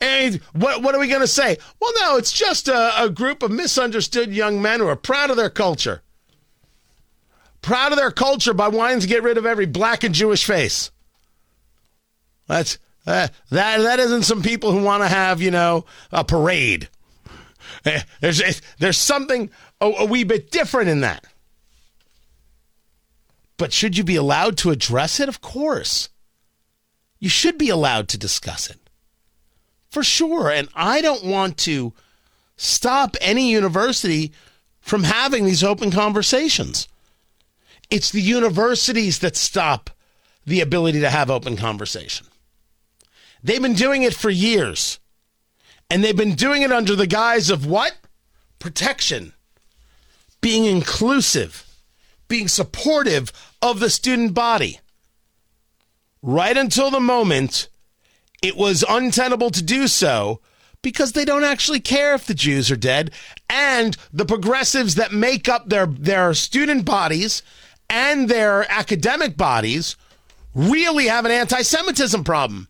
And 0.00 0.36
what, 0.52 0.82
what 0.82 0.94
are 0.94 1.00
we 1.00 1.08
going 1.08 1.22
to 1.22 1.26
say? 1.26 1.56
Well, 1.80 1.92
no, 1.98 2.16
it's 2.18 2.30
just 2.30 2.68
a, 2.68 3.02
a 3.02 3.10
group 3.10 3.42
of 3.42 3.50
misunderstood 3.50 4.32
young 4.32 4.62
men 4.62 4.78
who 4.78 4.86
are 4.86 4.94
proud 4.94 5.28
of 5.28 5.36
their 5.36 5.50
culture. 5.50 6.02
Proud 7.62 7.90
of 7.90 7.98
their 7.98 8.12
culture 8.12 8.54
by 8.54 8.68
wanting 8.68 9.00
to 9.00 9.08
get 9.08 9.24
rid 9.24 9.38
of 9.38 9.44
every 9.44 9.66
black 9.66 10.04
and 10.04 10.14
Jewish 10.14 10.44
face. 10.44 10.92
That's 12.46 12.78
uh, 13.08 13.26
that 13.50 13.78
that 13.78 13.98
isn't 13.98 14.22
some 14.22 14.40
people 14.40 14.70
who 14.70 14.84
want 14.84 15.02
to 15.02 15.08
have 15.08 15.42
you 15.42 15.50
know 15.50 15.84
a 16.12 16.22
parade. 16.22 16.88
There's 18.20 18.62
there's 18.78 18.98
something 18.98 19.50
a, 19.80 19.86
a 19.86 20.04
wee 20.04 20.24
bit 20.24 20.50
different 20.50 20.88
in 20.88 21.00
that. 21.00 21.24
But 23.58 23.72
should 23.72 23.96
you 23.96 24.04
be 24.04 24.16
allowed 24.16 24.58
to 24.58 24.70
address 24.70 25.20
it? 25.20 25.28
Of 25.28 25.40
course. 25.40 26.08
You 27.18 27.28
should 27.28 27.56
be 27.56 27.70
allowed 27.70 28.08
to 28.08 28.18
discuss 28.18 28.68
it. 28.68 28.78
For 29.88 30.02
sure. 30.02 30.50
And 30.50 30.68
I 30.74 31.00
don't 31.00 31.24
want 31.24 31.56
to 31.58 31.94
stop 32.56 33.16
any 33.20 33.50
university 33.50 34.32
from 34.80 35.04
having 35.04 35.44
these 35.46 35.64
open 35.64 35.90
conversations. 35.90 36.88
It's 37.88 38.10
the 38.10 38.20
universities 38.20 39.20
that 39.20 39.36
stop 39.36 39.90
the 40.44 40.60
ability 40.60 41.00
to 41.00 41.10
have 41.10 41.30
open 41.30 41.56
conversation. 41.56 42.26
They've 43.42 43.62
been 43.62 43.74
doing 43.74 44.02
it 44.02 44.14
for 44.14 44.28
years. 44.28 44.98
And 45.90 46.02
they've 46.02 46.16
been 46.16 46.34
doing 46.34 46.62
it 46.62 46.72
under 46.72 46.96
the 46.96 47.06
guise 47.06 47.50
of 47.50 47.66
what? 47.66 47.96
Protection, 48.58 49.32
being 50.40 50.64
inclusive, 50.64 51.64
being 52.28 52.48
supportive 52.48 53.32
of 53.62 53.80
the 53.80 53.90
student 53.90 54.34
body. 54.34 54.80
Right 56.22 56.56
until 56.56 56.90
the 56.90 57.00
moment 57.00 57.68
it 58.42 58.56
was 58.56 58.84
untenable 58.88 59.50
to 59.50 59.62
do 59.62 59.88
so 59.88 60.40
because 60.82 61.12
they 61.12 61.24
don't 61.24 61.44
actually 61.44 61.80
care 61.80 62.14
if 62.14 62.26
the 62.26 62.34
Jews 62.34 62.70
are 62.70 62.76
dead. 62.76 63.10
And 63.48 63.96
the 64.12 64.24
progressives 64.24 64.94
that 64.96 65.12
make 65.12 65.48
up 65.48 65.68
their, 65.68 65.86
their 65.86 66.34
student 66.34 66.84
bodies 66.84 67.42
and 67.88 68.28
their 68.28 68.70
academic 68.70 69.36
bodies 69.36 69.96
really 70.54 71.06
have 71.06 71.24
an 71.24 71.30
anti 71.30 71.62
Semitism 71.62 72.24
problem. 72.24 72.68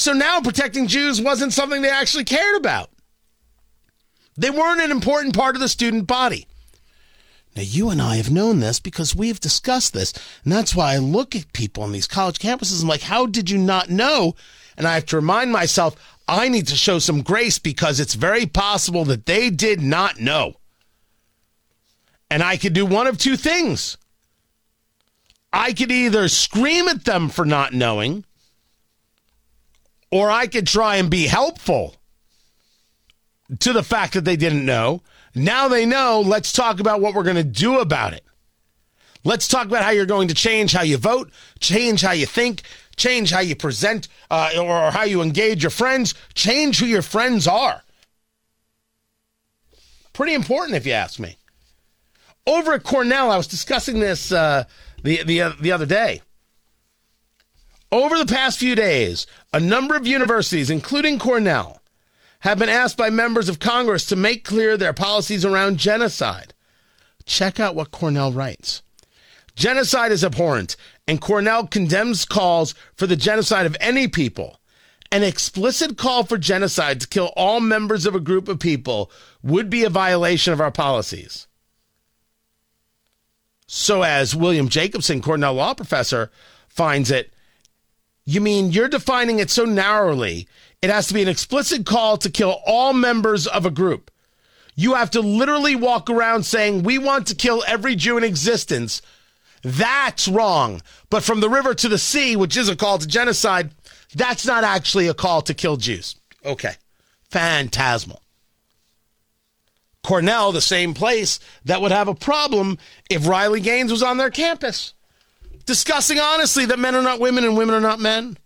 So 0.00 0.14
now 0.14 0.40
protecting 0.40 0.86
Jews 0.86 1.20
wasn't 1.20 1.52
something 1.52 1.82
they 1.82 1.90
actually 1.90 2.24
cared 2.24 2.56
about. 2.56 2.88
They 4.34 4.48
weren't 4.48 4.80
an 4.80 4.90
important 4.90 5.36
part 5.36 5.56
of 5.56 5.60
the 5.60 5.68
student 5.68 6.06
body. 6.06 6.46
Now, 7.54 7.60
you 7.62 7.90
and 7.90 8.00
I 8.00 8.16
have 8.16 8.30
known 8.30 8.60
this 8.60 8.80
because 8.80 9.14
we've 9.14 9.38
discussed 9.38 9.92
this. 9.92 10.14
And 10.42 10.54
that's 10.54 10.74
why 10.74 10.94
I 10.94 10.96
look 10.96 11.36
at 11.36 11.52
people 11.52 11.82
on 11.82 11.92
these 11.92 12.06
college 12.06 12.38
campuses 12.38 12.80
and 12.80 12.84
I'm 12.84 12.88
like, 12.88 13.02
how 13.02 13.26
did 13.26 13.50
you 13.50 13.58
not 13.58 13.90
know? 13.90 14.36
And 14.78 14.88
I 14.88 14.94
have 14.94 15.04
to 15.06 15.16
remind 15.16 15.52
myself, 15.52 15.96
I 16.26 16.48
need 16.48 16.66
to 16.68 16.76
show 16.76 16.98
some 16.98 17.20
grace 17.20 17.58
because 17.58 18.00
it's 18.00 18.14
very 18.14 18.46
possible 18.46 19.04
that 19.04 19.26
they 19.26 19.50
did 19.50 19.82
not 19.82 20.18
know. 20.18 20.54
And 22.30 22.42
I 22.42 22.56
could 22.56 22.72
do 22.72 22.86
one 22.86 23.06
of 23.06 23.18
two 23.18 23.36
things. 23.36 23.98
I 25.52 25.74
could 25.74 25.92
either 25.92 26.26
scream 26.28 26.88
at 26.88 27.04
them 27.04 27.28
for 27.28 27.44
not 27.44 27.74
knowing, 27.74 28.24
or 30.10 30.30
I 30.30 30.46
could 30.46 30.66
try 30.66 30.96
and 30.96 31.10
be 31.10 31.26
helpful 31.26 31.96
to 33.58 33.72
the 33.72 33.82
fact 33.82 34.14
that 34.14 34.24
they 34.24 34.36
didn't 34.36 34.64
know. 34.64 35.02
Now 35.34 35.68
they 35.68 35.86
know. 35.86 36.20
Let's 36.20 36.52
talk 36.52 36.80
about 36.80 37.00
what 37.00 37.14
we're 37.14 37.22
going 37.22 37.36
to 37.36 37.44
do 37.44 37.78
about 37.78 38.12
it. 38.12 38.24
Let's 39.22 39.48
talk 39.48 39.66
about 39.66 39.84
how 39.84 39.90
you're 39.90 40.06
going 40.06 40.28
to 40.28 40.34
change 40.34 40.72
how 40.72 40.82
you 40.82 40.96
vote, 40.96 41.30
change 41.60 42.00
how 42.00 42.12
you 42.12 42.26
think, 42.26 42.62
change 42.96 43.30
how 43.30 43.40
you 43.40 43.54
present 43.54 44.08
uh, 44.30 44.52
or 44.58 44.90
how 44.90 45.04
you 45.04 45.20
engage 45.20 45.62
your 45.62 45.70
friends, 45.70 46.14
change 46.34 46.80
who 46.80 46.86
your 46.86 47.02
friends 47.02 47.46
are. 47.46 47.82
Pretty 50.12 50.34
important, 50.34 50.76
if 50.76 50.86
you 50.86 50.92
ask 50.92 51.18
me. 51.18 51.36
Over 52.46 52.72
at 52.72 52.82
Cornell, 52.82 53.30
I 53.30 53.36
was 53.36 53.46
discussing 53.46 54.00
this 54.00 54.32
uh, 54.32 54.64
the 55.02 55.22
the 55.22 55.54
the 55.60 55.72
other 55.72 55.86
day. 55.86 56.22
Over 57.92 58.18
the 58.18 58.26
past 58.26 58.58
few 58.58 58.74
days, 58.74 59.26
a 59.52 59.58
number 59.58 59.96
of 59.96 60.06
universities, 60.06 60.70
including 60.70 61.18
Cornell, 61.18 61.82
have 62.40 62.58
been 62.58 62.68
asked 62.68 62.96
by 62.96 63.10
members 63.10 63.48
of 63.48 63.58
Congress 63.58 64.06
to 64.06 64.16
make 64.16 64.44
clear 64.44 64.76
their 64.76 64.92
policies 64.92 65.44
around 65.44 65.78
genocide. 65.78 66.54
Check 67.26 67.58
out 67.58 67.74
what 67.74 67.90
Cornell 67.90 68.32
writes. 68.32 68.82
Genocide 69.56 70.12
is 70.12 70.24
abhorrent, 70.24 70.76
and 71.06 71.20
Cornell 71.20 71.66
condemns 71.66 72.24
calls 72.24 72.74
for 72.94 73.06
the 73.06 73.16
genocide 73.16 73.66
of 73.66 73.76
any 73.80 74.08
people. 74.08 74.60
An 75.12 75.24
explicit 75.24 75.98
call 75.98 76.24
for 76.24 76.38
genocide 76.38 77.00
to 77.00 77.08
kill 77.08 77.32
all 77.36 77.60
members 77.60 78.06
of 78.06 78.14
a 78.14 78.20
group 78.20 78.46
of 78.48 78.60
people 78.60 79.10
would 79.42 79.68
be 79.68 79.82
a 79.82 79.90
violation 79.90 80.52
of 80.52 80.60
our 80.60 80.70
policies. 80.70 81.48
So, 83.66 84.02
as 84.02 84.36
William 84.36 84.68
Jacobson, 84.68 85.20
Cornell 85.20 85.54
law 85.54 85.74
professor, 85.74 86.30
finds 86.68 87.10
it, 87.10 87.32
you 88.24 88.40
mean 88.40 88.70
you're 88.70 88.88
defining 88.88 89.38
it 89.38 89.50
so 89.50 89.64
narrowly, 89.64 90.46
it 90.82 90.90
has 90.90 91.08
to 91.08 91.14
be 91.14 91.22
an 91.22 91.28
explicit 91.28 91.84
call 91.84 92.16
to 92.18 92.30
kill 92.30 92.60
all 92.64 92.92
members 92.92 93.46
of 93.46 93.66
a 93.66 93.70
group. 93.70 94.10
You 94.74 94.94
have 94.94 95.10
to 95.10 95.20
literally 95.20 95.76
walk 95.76 96.08
around 96.08 96.44
saying, 96.44 96.82
We 96.82 96.98
want 96.98 97.26
to 97.26 97.34
kill 97.34 97.64
every 97.66 97.96
Jew 97.96 98.16
in 98.16 98.24
existence. 98.24 99.02
That's 99.62 100.26
wrong. 100.26 100.80
But 101.10 101.22
from 101.22 101.40
the 101.40 101.50
river 101.50 101.74
to 101.74 101.88
the 101.88 101.98
sea, 101.98 102.34
which 102.34 102.56
is 102.56 102.68
a 102.68 102.76
call 102.76 102.98
to 102.98 103.06
genocide, 103.06 103.72
that's 104.14 104.46
not 104.46 104.64
actually 104.64 105.06
a 105.08 105.14
call 105.14 105.42
to 105.42 105.54
kill 105.54 105.76
Jews. 105.76 106.16
Okay. 106.44 106.74
Phantasmal. 107.30 108.22
Cornell, 110.02 110.50
the 110.52 110.62
same 110.62 110.94
place 110.94 111.40
that 111.66 111.82
would 111.82 111.92
have 111.92 112.08
a 112.08 112.14
problem 112.14 112.78
if 113.10 113.28
Riley 113.28 113.60
Gaines 113.60 113.92
was 113.92 114.02
on 114.02 114.16
their 114.16 114.30
campus 114.30 114.94
discussing 115.66 116.18
honestly 116.18 116.66
that 116.66 116.78
men 116.78 116.94
are 116.94 117.02
not 117.02 117.20
women 117.20 117.44
and 117.44 117.56
women 117.56 117.74
are 117.74 117.80
not 117.80 118.00
men. 118.00 118.36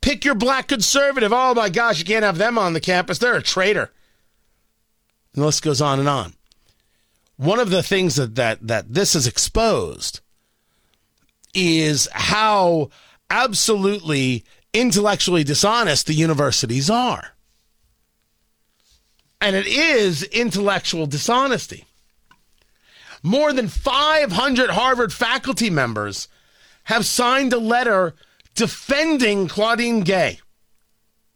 Pick 0.00 0.24
your 0.24 0.34
black 0.34 0.68
conservative. 0.68 1.32
Oh 1.32 1.54
my 1.54 1.68
gosh, 1.68 1.98
you 1.98 2.04
can't 2.04 2.24
have 2.24 2.38
them 2.38 2.58
on 2.58 2.74
the 2.74 2.80
campus. 2.80 3.18
They're 3.18 3.36
a 3.36 3.42
traitor. 3.42 3.90
And 5.34 5.42
the 5.42 5.46
list 5.46 5.62
goes 5.62 5.80
on 5.80 5.98
and 5.98 6.08
on. 6.08 6.34
One 7.36 7.58
of 7.58 7.70
the 7.70 7.82
things 7.82 8.16
that, 8.16 8.34
that, 8.36 8.66
that 8.66 8.92
this 8.92 9.14
has 9.14 9.26
exposed 9.26 10.20
is 11.54 12.08
how 12.12 12.90
absolutely 13.30 14.44
intellectually 14.72 15.44
dishonest 15.44 16.06
the 16.06 16.14
universities 16.14 16.90
are. 16.90 17.30
And 19.40 19.56
it 19.56 19.66
is 19.66 20.22
intellectual 20.24 21.06
dishonesty. 21.06 21.84
More 23.26 23.54
than 23.54 23.68
500 23.68 24.70
Harvard 24.70 25.10
faculty 25.10 25.70
members 25.70 26.28
have 26.84 27.06
signed 27.06 27.54
a 27.54 27.58
letter 27.58 28.14
defending 28.54 29.48
Claudine 29.48 30.02
Gay, 30.02 30.40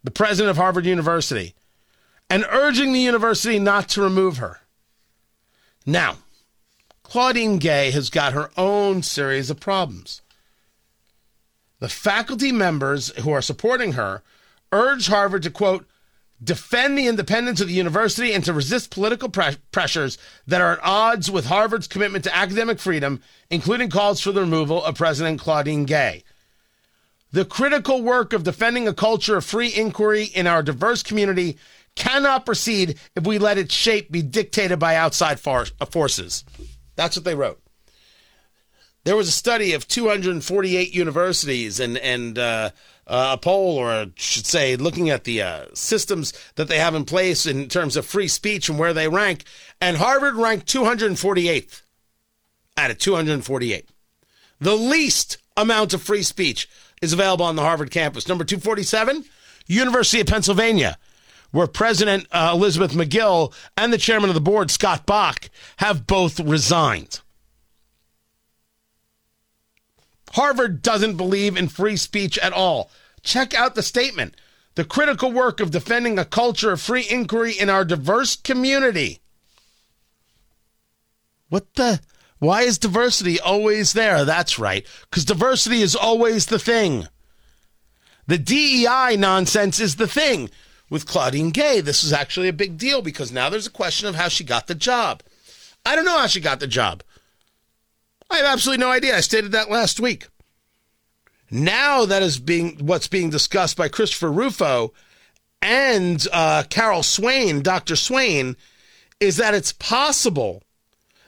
the 0.04 0.10
president 0.10 0.50
of 0.50 0.58
Harvard 0.58 0.84
University, 0.84 1.54
and 2.28 2.44
urging 2.50 2.92
the 2.92 3.00
university 3.00 3.58
not 3.58 3.88
to 3.88 4.02
remove 4.02 4.36
her. 4.36 4.60
Now, 5.86 6.18
Claudine 7.02 7.56
Gay 7.56 7.90
has 7.92 8.10
got 8.10 8.34
her 8.34 8.50
own 8.58 9.02
series 9.02 9.48
of 9.48 9.58
problems. 9.58 10.20
The 11.78 11.88
faculty 11.88 12.52
members 12.52 13.16
who 13.20 13.30
are 13.30 13.40
supporting 13.40 13.92
her 13.92 14.22
urge 14.72 15.06
Harvard 15.06 15.42
to, 15.44 15.50
quote, 15.50 15.86
defend 16.42 16.96
the 16.96 17.08
independence 17.08 17.60
of 17.60 17.68
the 17.68 17.74
university 17.74 18.32
and 18.32 18.44
to 18.44 18.52
resist 18.52 18.90
political 18.90 19.28
pre- 19.28 19.56
pressures 19.72 20.18
that 20.46 20.60
are 20.60 20.72
at 20.72 20.84
odds 20.84 21.30
with 21.30 21.46
Harvard's 21.46 21.88
commitment 21.88 22.24
to 22.24 22.36
academic 22.36 22.78
freedom, 22.78 23.20
including 23.50 23.90
calls 23.90 24.20
for 24.20 24.32
the 24.32 24.40
removal 24.40 24.84
of 24.84 24.96
President 24.96 25.40
Claudine 25.40 25.84
Gay. 25.84 26.22
The 27.32 27.44
critical 27.44 28.02
work 28.02 28.32
of 28.32 28.44
defending 28.44 28.88
a 28.88 28.94
culture 28.94 29.36
of 29.36 29.44
free 29.44 29.74
inquiry 29.74 30.24
in 30.24 30.46
our 30.46 30.62
diverse 30.62 31.02
community 31.02 31.58
cannot 31.94 32.46
proceed 32.46 32.98
if 33.16 33.26
we 33.26 33.38
let 33.38 33.58
its 33.58 33.74
shape 33.74 34.10
be 34.10 34.22
dictated 34.22 34.78
by 34.78 34.94
outside 34.96 35.40
for- 35.40 35.66
forces. 35.90 36.44
That's 36.96 37.16
what 37.16 37.24
they 37.24 37.34
wrote. 37.34 37.60
There 39.08 39.16
was 39.16 39.30
a 39.30 39.32
study 39.32 39.72
of 39.72 39.88
248 39.88 40.94
universities 40.94 41.80
and 41.80 41.96
and 41.96 42.38
uh, 42.38 42.72
uh, 43.06 43.30
a 43.32 43.38
poll, 43.38 43.78
or 43.78 43.90
I 43.90 44.10
should 44.16 44.44
say, 44.44 44.76
looking 44.76 45.08
at 45.08 45.24
the 45.24 45.40
uh, 45.40 45.64
systems 45.72 46.34
that 46.56 46.68
they 46.68 46.78
have 46.78 46.94
in 46.94 47.06
place 47.06 47.46
in 47.46 47.68
terms 47.70 47.96
of 47.96 48.04
free 48.04 48.28
speech 48.28 48.68
and 48.68 48.78
where 48.78 48.92
they 48.92 49.08
rank. 49.08 49.44
And 49.80 49.96
Harvard 49.96 50.34
ranked 50.34 50.66
248th 50.66 51.80
out 52.76 52.90
of 52.90 52.98
248. 52.98 53.88
The 54.60 54.76
least 54.76 55.38
amount 55.56 55.94
of 55.94 56.02
free 56.02 56.22
speech 56.22 56.68
is 57.00 57.14
available 57.14 57.46
on 57.46 57.56
the 57.56 57.62
Harvard 57.62 57.90
campus. 57.90 58.28
Number 58.28 58.44
247, 58.44 59.24
University 59.68 60.20
of 60.20 60.26
Pennsylvania, 60.26 60.98
where 61.50 61.66
President 61.66 62.26
uh, 62.30 62.50
Elizabeth 62.52 62.92
Magill 62.92 63.54
and 63.74 63.90
the 63.90 63.96
chairman 63.96 64.28
of 64.28 64.34
the 64.34 64.42
board, 64.42 64.70
Scott 64.70 65.06
Bok, 65.06 65.48
have 65.78 66.06
both 66.06 66.38
resigned. 66.40 67.22
Harvard 70.38 70.82
doesn't 70.82 71.16
believe 71.16 71.56
in 71.56 71.66
free 71.66 71.96
speech 71.96 72.38
at 72.38 72.52
all. 72.52 72.92
Check 73.24 73.54
out 73.54 73.74
the 73.74 73.82
statement. 73.82 74.36
The 74.76 74.84
critical 74.84 75.32
work 75.32 75.58
of 75.58 75.72
defending 75.72 76.16
a 76.16 76.24
culture 76.24 76.70
of 76.70 76.80
free 76.80 77.04
inquiry 77.10 77.58
in 77.58 77.68
our 77.68 77.84
diverse 77.84 78.36
community. 78.36 79.18
What 81.48 81.74
the? 81.74 81.98
Why 82.38 82.62
is 82.62 82.78
diversity 82.78 83.40
always 83.40 83.94
there? 83.94 84.24
That's 84.24 84.60
right, 84.60 84.86
because 85.10 85.24
diversity 85.24 85.82
is 85.82 85.96
always 85.96 86.46
the 86.46 86.60
thing. 86.60 87.08
The 88.28 88.38
DEI 88.38 89.16
nonsense 89.18 89.80
is 89.80 89.96
the 89.96 90.06
thing. 90.06 90.50
With 90.88 91.04
Claudine 91.04 91.50
Gay, 91.50 91.80
this 91.80 92.04
is 92.04 92.12
actually 92.12 92.46
a 92.46 92.52
big 92.52 92.78
deal 92.78 93.02
because 93.02 93.32
now 93.32 93.50
there's 93.50 93.66
a 93.66 93.70
question 93.70 94.06
of 94.06 94.14
how 94.14 94.28
she 94.28 94.44
got 94.44 94.68
the 94.68 94.76
job. 94.76 95.24
I 95.84 95.96
don't 95.96 96.04
know 96.04 96.18
how 96.18 96.28
she 96.28 96.40
got 96.40 96.60
the 96.60 96.68
job. 96.68 97.02
I 98.30 98.38
have 98.38 98.46
absolutely 98.46 98.84
no 98.84 98.90
idea. 98.90 99.16
I 99.16 99.20
stated 99.20 99.52
that 99.52 99.70
last 99.70 100.00
week. 100.00 100.28
Now 101.50 102.04
that 102.04 102.22
is 102.22 102.38
being 102.38 102.78
what's 102.84 103.08
being 103.08 103.30
discussed 103.30 103.76
by 103.76 103.88
Christopher 103.88 104.30
Rufo 104.30 104.92
and 105.62 106.26
uh, 106.32 106.64
Carol 106.68 107.02
Swain, 107.02 107.62
Dr. 107.62 107.96
Swain, 107.96 108.56
is 109.18 109.36
that 109.38 109.54
it's 109.54 109.72
possible 109.72 110.62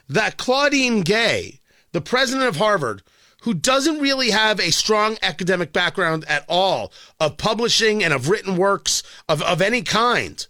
that 0.08 0.36
Claudine 0.36 1.00
Gay, 1.00 1.60
the 1.92 2.00
president 2.00 2.48
of 2.48 2.56
Harvard, 2.56 3.02
who 3.42 3.54
doesn't 3.54 4.00
really 4.00 4.30
have 4.30 4.60
a 4.60 4.70
strong 4.70 5.16
academic 5.22 5.72
background 5.72 6.24
at 6.28 6.44
all 6.48 6.92
of 7.18 7.38
publishing 7.38 8.04
and 8.04 8.12
of 8.12 8.28
written 8.28 8.56
works 8.56 9.02
of, 9.28 9.42
of 9.42 9.62
any 9.62 9.82
kind, 9.82 10.46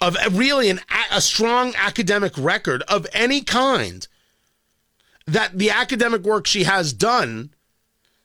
of 0.00 0.16
really 0.32 0.68
an, 0.68 0.80
a 1.12 1.20
strong 1.20 1.72
academic 1.76 2.32
record 2.36 2.82
of 2.82 3.06
any 3.12 3.40
kind, 3.40 4.08
that 5.26 5.58
the 5.58 5.70
academic 5.70 6.22
work 6.22 6.46
she 6.46 6.64
has 6.64 6.92
done, 6.92 7.54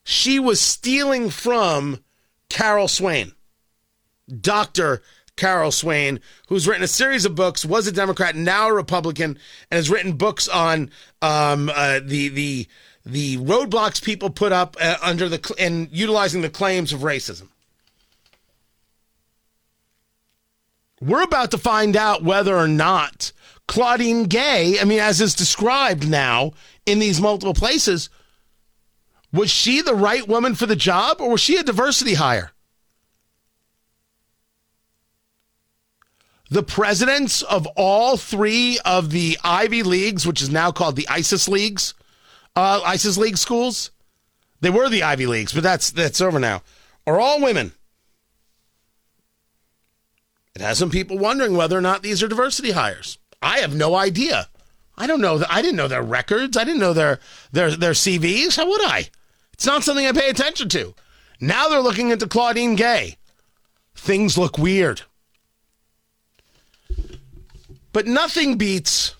she 0.03 0.39
was 0.39 0.59
stealing 0.59 1.29
from 1.29 2.03
Carol 2.49 2.87
Swain, 2.87 3.33
Dr. 4.41 5.01
Carol 5.35 5.71
Swain, 5.71 6.19
who's 6.49 6.67
written 6.67 6.83
a 6.83 6.87
series 6.87 7.25
of 7.25 7.35
books, 7.35 7.63
was 7.63 7.87
a 7.87 7.91
Democrat, 7.91 8.35
now 8.35 8.67
a 8.67 8.73
Republican, 8.73 9.37
and 9.71 9.77
has 9.77 9.89
written 9.89 10.13
books 10.13 10.47
on 10.47 10.91
um, 11.21 11.69
uh, 11.73 12.01
the 12.03 12.27
the 12.29 12.67
the 13.05 13.37
roadblocks 13.37 14.03
people 14.03 14.29
put 14.29 14.51
up 14.51 14.75
uh, 14.81 14.97
under 15.01 15.29
the 15.29 15.55
and 15.57 15.87
utilizing 15.91 16.41
the 16.41 16.49
claims 16.49 16.91
of 16.91 17.01
racism. 17.01 17.47
We're 21.01 21.23
about 21.23 21.51
to 21.51 21.57
find 21.57 21.95
out 21.95 22.23
whether 22.23 22.57
or 22.57 22.67
not 22.67 23.31
Claudine 23.67 24.25
Gay, 24.25 24.77
I 24.81 24.83
mean, 24.83 24.99
as 24.99 25.21
is 25.21 25.33
described 25.33 26.09
now 26.09 26.51
in 26.89 26.99
these 26.99 27.21
multiple 27.21 27.53
places, 27.53 28.09
was 29.31 29.51
she 29.51 29.81
the 29.81 29.95
right 29.95 30.27
woman 30.27 30.55
for 30.55 30.65
the 30.65 30.75
job 30.75 31.21
or 31.21 31.31
was 31.31 31.41
she 31.41 31.57
a 31.57 31.63
diversity 31.63 32.15
hire? 32.15 32.51
The 36.49 36.63
presidents 36.63 37.43
of 37.43 37.67
all 37.75 38.17
three 38.17 38.79
of 38.83 39.11
the 39.11 39.37
Ivy 39.43 39.83
Leagues, 39.83 40.25
which 40.25 40.41
is 40.41 40.49
now 40.49 40.71
called 40.71 40.95
the 40.95 41.07
ISIS 41.07 41.47
Leagues, 41.47 41.93
uh, 42.55 42.81
ISIS 42.83 43.17
League 43.17 43.37
schools, 43.37 43.91
they 44.59 44.71
were 44.71 44.89
the 44.89 45.03
Ivy 45.03 45.27
Leagues, 45.27 45.53
but 45.53 45.61
that's 45.61 45.91
that's 45.91 46.21
over 46.21 46.39
now, 46.39 46.63
are 47.05 47.19
all 47.19 47.39
women. 47.41 47.73
It 50.55 50.61
has 50.61 50.79
some 50.79 50.89
people 50.89 51.19
wondering 51.19 51.55
whether 51.55 51.77
or 51.77 51.81
not 51.81 52.01
these 52.01 52.23
are 52.23 52.27
diversity 52.27 52.71
hires. 52.71 53.19
I 53.41 53.59
have 53.59 53.75
no 53.75 53.95
idea. 53.95 54.49
I 54.99 55.07
don't 55.07 55.21
know. 55.21 55.41
I 55.49 55.61
didn't 55.61 55.77
know 55.77 55.87
their 55.87 56.03
records. 56.03 56.57
I 56.57 56.65
didn't 56.65 56.81
know 56.81 56.93
their 56.93 57.19
their 57.53 57.71
their 57.71 57.93
CVs. 57.93 58.57
How 58.57 58.67
would 58.67 58.83
I? 58.83 59.09
It's 59.53 59.65
not 59.65 59.83
something 59.83 60.05
I 60.05 60.11
pay 60.11 60.29
attention 60.29 60.67
to. 60.69 60.93
Now 61.39 61.69
they're 61.69 61.79
looking 61.79 62.09
into 62.09 62.27
Claudine 62.27 62.75
Gay. 62.75 63.17
Things 63.95 64.37
look 64.37 64.57
weird. 64.57 65.01
But 67.91 68.05
nothing 68.05 68.57
beats 68.57 69.15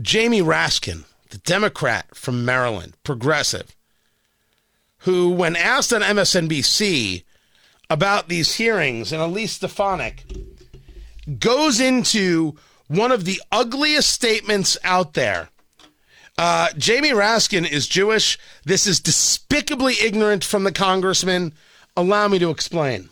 Jamie 0.00 0.42
Raskin, 0.42 1.04
the 1.30 1.38
Democrat 1.38 2.14
from 2.14 2.44
Maryland, 2.44 2.94
progressive, 3.04 3.76
who, 4.98 5.30
when 5.30 5.54
asked 5.56 5.92
on 5.92 6.00
MSNBC 6.00 7.22
about 7.88 8.28
these 8.28 8.56
hearings, 8.56 9.12
and 9.12 9.22
Elise 9.22 9.52
Stefanik 9.52 10.24
goes 11.38 11.80
into 11.80 12.56
one 12.88 13.12
of 13.12 13.24
the 13.24 13.40
ugliest 13.50 14.10
statements 14.10 14.76
out 14.84 15.14
there. 15.14 15.48
Uh, 16.36 16.68
Jamie 16.76 17.10
Raskin 17.10 17.68
is 17.70 17.86
Jewish. 17.86 18.38
This 18.64 18.86
is 18.86 19.00
despicably 19.00 19.94
ignorant 20.02 20.44
from 20.44 20.64
the 20.64 20.72
congressman. 20.72 21.52
Allow 21.96 22.28
me 22.28 22.38
to 22.40 22.50
explain. 22.50 23.10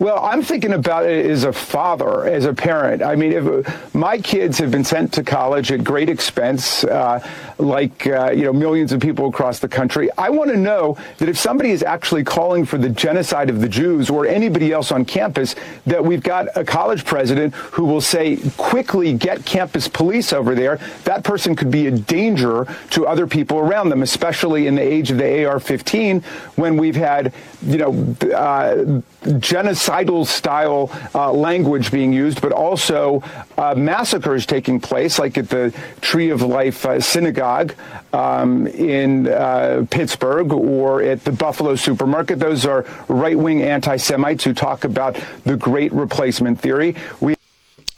Well, 0.00 0.24
I'm 0.24 0.42
thinking 0.42 0.72
about 0.72 1.04
it 1.04 1.26
as 1.26 1.44
a 1.44 1.52
father, 1.52 2.24
as 2.24 2.46
a 2.46 2.54
parent. 2.54 3.02
I 3.02 3.16
mean, 3.16 3.32
if 3.32 3.94
my 3.94 4.16
kids 4.16 4.56
have 4.56 4.70
been 4.70 4.82
sent 4.82 5.12
to 5.12 5.22
college 5.22 5.70
at 5.72 5.84
great 5.84 6.08
expense, 6.08 6.84
uh, 6.84 7.22
like 7.58 8.06
uh, 8.06 8.30
you 8.30 8.44
know 8.44 8.52
millions 8.54 8.92
of 8.92 9.00
people 9.00 9.28
across 9.28 9.58
the 9.58 9.68
country, 9.68 10.08
I 10.16 10.30
want 10.30 10.50
to 10.52 10.56
know 10.56 10.96
that 11.18 11.28
if 11.28 11.36
somebody 11.36 11.70
is 11.70 11.82
actually 11.82 12.24
calling 12.24 12.64
for 12.64 12.78
the 12.78 12.88
genocide 12.88 13.50
of 13.50 13.60
the 13.60 13.68
Jews 13.68 14.08
or 14.08 14.26
anybody 14.26 14.72
else 14.72 14.90
on 14.90 15.04
campus, 15.04 15.54
that 15.84 16.02
we've 16.02 16.22
got 16.22 16.48
a 16.56 16.64
college 16.64 17.04
president 17.04 17.54
who 17.54 17.84
will 17.84 18.00
say 18.00 18.38
quickly 18.56 19.12
get 19.12 19.44
campus 19.44 19.86
police 19.86 20.32
over 20.32 20.54
there. 20.54 20.78
That 21.04 21.24
person 21.24 21.54
could 21.54 21.70
be 21.70 21.88
a 21.88 21.90
danger 21.90 22.66
to 22.92 23.06
other 23.06 23.26
people 23.26 23.58
around 23.58 23.90
them, 23.90 24.02
especially 24.02 24.66
in 24.66 24.76
the 24.76 24.82
age 24.82 25.10
of 25.10 25.18
the 25.18 25.44
AR-15, 25.44 26.24
when 26.56 26.78
we've 26.78 26.96
had 26.96 27.34
you 27.62 27.76
know. 27.76 28.16
Uh, 28.34 29.02
genocidal 29.22 30.26
style 30.26 30.90
uh, 31.14 31.32
language 31.32 31.90
being 31.90 32.12
used, 32.12 32.40
but 32.40 32.52
also 32.52 33.22
uh, 33.58 33.74
massacres 33.76 34.46
taking 34.46 34.80
place, 34.80 35.18
like 35.18 35.36
at 35.36 35.48
the 35.48 35.74
Tree 36.00 36.30
of 36.30 36.42
Life 36.42 36.86
uh, 36.86 37.00
Synagogue 37.00 37.74
um, 38.12 38.66
in 38.66 39.28
uh, 39.28 39.86
Pittsburgh 39.90 40.52
or 40.52 41.02
at 41.02 41.24
the 41.24 41.32
Buffalo 41.32 41.74
Supermarket. 41.74 42.38
Those 42.38 42.64
are 42.64 42.86
right 43.08 43.38
wing 43.38 43.62
anti 43.62 43.96
Semites 43.96 44.44
who 44.44 44.54
talk 44.54 44.84
about 44.84 45.18
the 45.44 45.56
great 45.56 45.92
replacement 45.92 46.60
theory. 46.60 46.96
We 47.20 47.36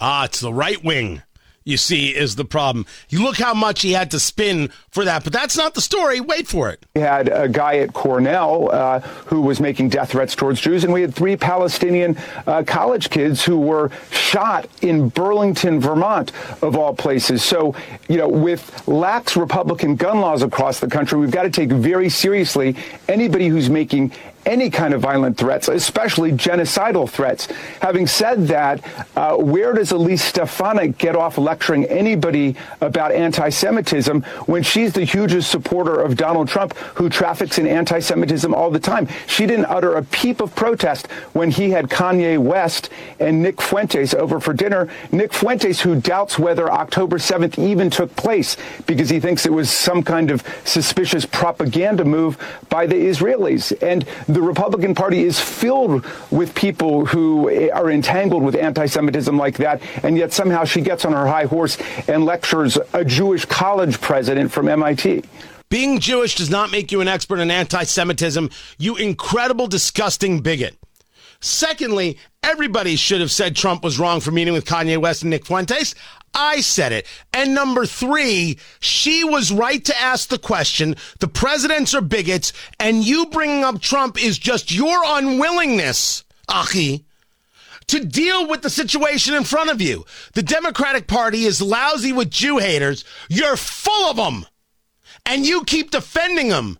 ah, 0.00 0.24
it's 0.24 0.40
the 0.40 0.52
right 0.52 0.82
wing 0.82 1.22
you 1.64 1.76
see, 1.76 2.10
is 2.10 2.36
the 2.36 2.44
problem. 2.44 2.86
You 3.08 3.22
look 3.22 3.36
how 3.36 3.54
much 3.54 3.82
he 3.82 3.92
had 3.92 4.10
to 4.12 4.20
spin 4.20 4.70
for 4.90 5.04
that, 5.04 5.24
but 5.24 5.32
that's 5.32 5.56
not 5.56 5.74
the 5.74 5.80
story. 5.80 6.20
Wait 6.20 6.46
for 6.46 6.70
it. 6.70 6.84
We 6.94 7.02
had 7.02 7.28
a 7.28 7.48
guy 7.48 7.76
at 7.78 7.92
Cornell 7.92 8.70
uh, 8.72 9.00
who 9.00 9.40
was 9.40 9.60
making 9.60 9.90
death 9.90 10.10
threats 10.10 10.34
towards 10.34 10.60
Jews, 10.60 10.84
and 10.84 10.92
we 10.92 11.00
had 11.00 11.14
three 11.14 11.36
Palestinian 11.36 12.16
uh, 12.46 12.62
college 12.66 13.10
kids 13.10 13.44
who 13.44 13.58
were 13.58 13.90
shot 14.10 14.68
in 14.82 15.08
Burlington, 15.08 15.80
Vermont, 15.80 16.32
of 16.62 16.76
all 16.76 16.94
places. 16.94 17.42
So, 17.42 17.74
you 18.08 18.16
know, 18.16 18.28
with 18.28 18.86
lax 18.86 19.36
Republican 19.36 19.96
gun 19.96 20.20
laws 20.20 20.42
across 20.42 20.80
the 20.80 20.88
country, 20.88 21.18
we've 21.18 21.30
got 21.30 21.44
to 21.44 21.50
take 21.50 21.70
very 21.70 22.08
seriously 22.08 22.76
anybody 23.08 23.48
who's 23.48 23.70
making 23.70 24.12
any 24.46 24.70
kind 24.70 24.94
of 24.94 25.00
violent 25.00 25.36
threats, 25.36 25.68
especially 25.68 26.32
genocidal 26.32 27.08
threats. 27.08 27.46
Having 27.80 28.06
said 28.06 28.46
that, 28.48 28.82
uh, 29.16 29.36
where 29.36 29.72
does 29.72 29.92
Elise 29.92 30.22
Stefanik 30.22 30.98
get 30.98 31.16
off 31.16 31.38
lecturing 31.38 31.84
anybody 31.86 32.56
about 32.80 33.12
anti 33.12 33.48
Semitism 33.48 34.22
when 34.46 34.62
she's 34.62 34.92
the 34.92 35.04
hugest 35.04 35.50
supporter 35.50 36.00
of 36.00 36.16
Donald 36.16 36.48
Trump, 36.48 36.76
who 36.94 37.08
traffics 37.08 37.58
in 37.58 37.66
anti 37.66 38.00
Semitism 38.00 38.52
all 38.54 38.70
the 38.70 38.80
time? 38.80 39.08
She 39.26 39.46
didn't 39.46 39.66
utter 39.66 39.94
a 39.94 40.02
peep 40.02 40.40
of 40.40 40.54
protest 40.54 41.06
when 41.32 41.50
he 41.50 41.70
had 41.70 41.88
Kanye 41.88 42.38
West 42.38 42.90
and 43.20 43.42
Nick 43.42 43.60
Fuentes 43.60 44.14
over 44.14 44.40
for 44.40 44.52
dinner. 44.52 44.88
Nick 45.12 45.32
Fuentes, 45.32 45.80
who 45.80 46.00
doubts 46.00 46.38
whether 46.38 46.70
October 46.70 47.18
7th 47.18 47.58
even 47.58 47.90
took 47.90 48.14
place 48.16 48.56
because 48.86 49.08
he 49.10 49.20
thinks 49.20 49.46
it 49.46 49.52
was 49.52 49.70
some 49.70 50.02
kind 50.02 50.30
of 50.30 50.42
suspicious 50.64 51.24
propaganda 51.24 52.04
move 52.04 52.38
by 52.68 52.86
the 52.86 52.94
Israelis. 52.94 53.72
And 53.82 54.04
the 54.34 54.42
Republican 54.42 54.94
Party 54.94 55.24
is 55.24 55.38
filled 55.40 56.04
with 56.30 56.54
people 56.54 57.06
who 57.06 57.70
are 57.70 57.90
entangled 57.90 58.42
with 58.42 58.54
anti 58.54 58.86
Semitism 58.86 59.36
like 59.36 59.56
that, 59.58 59.82
and 60.02 60.16
yet 60.16 60.32
somehow 60.32 60.64
she 60.64 60.80
gets 60.80 61.04
on 61.04 61.12
her 61.12 61.26
high 61.26 61.44
horse 61.44 61.78
and 62.08 62.24
lectures 62.24 62.78
a 62.92 63.04
Jewish 63.04 63.44
college 63.44 64.00
president 64.00 64.50
from 64.50 64.68
MIT. 64.68 65.24
Being 65.68 66.00
Jewish 66.00 66.34
does 66.34 66.50
not 66.50 66.70
make 66.70 66.92
you 66.92 67.00
an 67.00 67.08
expert 67.08 67.38
in 67.38 67.50
anti 67.50 67.84
Semitism, 67.84 68.50
you 68.78 68.96
incredible, 68.96 69.66
disgusting 69.66 70.40
bigot. 70.40 70.76
Secondly, 71.42 72.18
everybody 72.42 72.94
should 72.94 73.20
have 73.20 73.32
said 73.32 73.56
Trump 73.56 73.82
was 73.82 73.98
wrong 73.98 74.20
for 74.20 74.30
meeting 74.30 74.54
with 74.54 74.64
Kanye 74.64 74.96
West 74.96 75.22
and 75.22 75.30
Nick 75.30 75.44
Fuentes. 75.44 75.94
I 76.34 76.60
said 76.60 76.92
it. 76.92 77.06
And 77.34 77.52
number 77.52 77.84
three, 77.84 78.58
she 78.80 79.24
was 79.24 79.52
right 79.52 79.84
to 79.84 80.00
ask 80.00 80.28
the 80.28 80.38
question. 80.38 80.94
The 81.18 81.28
presidents 81.28 81.94
are 81.94 82.00
bigots, 82.00 82.52
and 82.78 83.04
you 83.04 83.26
bringing 83.26 83.64
up 83.64 83.80
Trump 83.80 84.22
is 84.22 84.38
just 84.38 84.72
your 84.72 85.02
unwillingness, 85.04 86.24
Achi, 86.48 87.04
to 87.88 88.04
deal 88.04 88.48
with 88.48 88.62
the 88.62 88.70
situation 88.70 89.34
in 89.34 89.44
front 89.44 89.68
of 89.68 89.82
you. 89.82 90.06
The 90.34 90.44
Democratic 90.44 91.08
Party 91.08 91.44
is 91.44 91.60
lousy 91.60 92.12
with 92.12 92.30
Jew 92.30 92.58
haters. 92.58 93.04
You're 93.28 93.56
full 93.56 94.10
of 94.10 94.16
them, 94.16 94.46
and 95.26 95.44
you 95.44 95.64
keep 95.64 95.90
defending 95.90 96.48
them. 96.48 96.78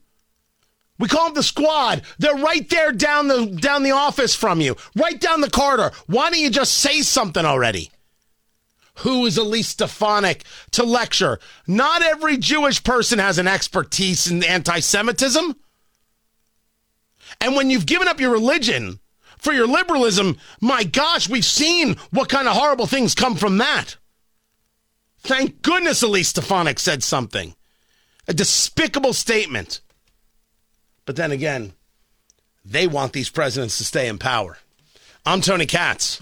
We 1.03 1.09
call 1.09 1.25
them 1.25 1.35
the 1.35 1.43
squad. 1.43 2.03
They're 2.21 2.37
right 2.37 2.71
there 2.71 2.93
down 2.93 3.27
the 3.27 3.47
down 3.47 3.83
the 3.83 3.91
office 3.91 4.37
from 4.37 4.61
you, 4.61 4.77
right 4.95 5.21
down 5.21 5.41
the 5.41 5.51
corridor. 5.51 5.91
Why 6.07 6.31
don't 6.31 6.39
you 6.39 6.49
just 6.49 6.75
say 6.75 7.03
something 7.03 7.45
already? 7.45 7.91
Who 8.99 9.27
is 9.27 9.37
Elise 9.37 9.67
Stefanik 9.67 10.45
to 10.71 10.85
lecture? 10.85 11.41
Not 11.67 12.03
every 12.03 12.37
Jewish 12.37 12.85
person 12.85 13.19
has 13.19 13.39
an 13.39 13.49
expertise 13.49 14.31
in 14.31 14.45
anti 14.45 14.79
Semitism. 14.79 15.57
And 17.41 17.57
when 17.57 17.69
you've 17.69 17.85
given 17.85 18.07
up 18.07 18.21
your 18.21 18.31
religion 18.31 19.01
for 19.39 19.53
your 19.53 19.67
liberalism, 19.67 20.37
my 20.61 20.85
gosh, 20.85 21.29
we've 21.29 21.45
seen 21.45 21.97
what 22.13 22.29
kind 22.29 22.47
of 22.47 22.55
horrible 22.55 22.87
things 22.87 23.17
come 23.17 23.35
from 23.35 23.59
that. 23.59 23.97
Thank 25.19 25.63
goodness 25.63 26.01
Elise 26.01 26.29
Stefanik 26.29 26.79
said 26.79 27.03
something. 27.03 27.57
A 28.29 28.35
despicable 28.35 29.15
statement. 29.15 29.81
But 31.05 31.17
then 31.17 31.33
again, 31.33 31.73
they 32.65 32.87
want 32.87 33.13
these 33.13 33.29
presidents 33.29 33.79
to 33.79 33.85
stay 33.85 34.09
in 34.09 34.19
power. 34.19 34.59
I'm 35.27 35.41
Tony 35.41 35.67
Katz. 35.67 36.21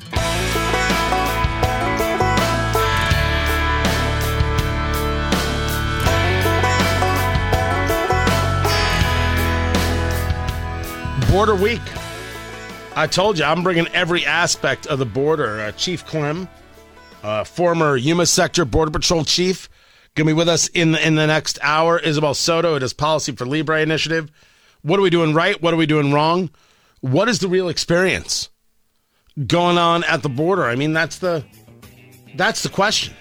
Border 11.31 11.55
Week. 11.55 11.81
I 12.97 13.07
told 13.07 13.39
you, 13.39 13.45
I'm 13.45 13.63
bringing 13.63 13.87
every 13.89 14.27
aspect 14.27 14.87
of 14.87 14.99
the 14.99 15.07
border. 15.07 15.61
Uh, 15.61 15.73
chief 15.73 16.05
Clem, 16.05 16.49
uh, 17.23 17.45
former 17.45 17.97
Yuma 17.97 18.27
Sector 18.27 18.65
Border 18.65 18.91
Patrol 18.91 19.25
Chief, 19.25 19.69
going 20.15 20.27
to 20.27 20.31
be 20.31 20.37
with 20.37 20.49
us 20.49 20.67
in 20.69 20.97
in 20.97 21.15
the 21.15 21.27
next 21.27 21.59
hour. 21.63 21.99
Isabel 21.99 22.35
Soto, 22.35 22.75
it 22.75 22.83
is 22.83 22.93
Policy 22.93 23.33
for 23.33 23.47
Libre 23.47 23.81
Initiative. 23.81 24.31
What 24.83 24.99
are 24.99 25.03
we 25.03 25.11
doing 25.11 25.35
right? 25.35 25.61
What 25.61 25.75
are 25.75 25.77
we 25.77 25.87
doing 25.87 26.13
wrong? 26.13 26.51
What 27.01 27.29
is 27.29 27.39
the 27.39 27.49
real 27.49 27.69
experience 27.69 28.49
going 29.47 29.79
on 29.79 30.05
at 30.05 30.23
the 30.23 30.29
border? 30.29 30.65
I 30.65 30.75
mean, 30.75 30.93
that's 30.93 31.19
the 31.19 31.45
that's 32.37 32.63
the 32.63 32.69
question. 32.69 33.15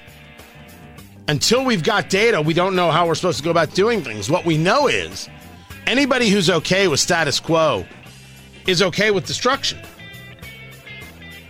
Until 1.27 1.63
we've 1.63 1.83
got 1.83 2.09
data, 2.09 2.41
we 2.41 2.53
don't 2.53 2.75
know 2.75 2.91
how 2.91 3.07
we're 3.07 3.15
supposed 3.15 3.37
to 3.37 3.43
go 3.43 3.51
about 3.51 3.73
doing 3.73 4.03
things. 4.03 4.29
What 4.29 4.45
we 4.45 4.57
know 4.57 4.87
is 4.87 5.29
anybody 5.85 6.29
who's 6.29 6.49
okay 6.49 6.87
with 6.87 6.99
status 6.99 7.39
quo 7.39 7.85
is 8.67 8.81
okay 8.81 9.11
with 9.11 9.25
destruction. 9.25 9.79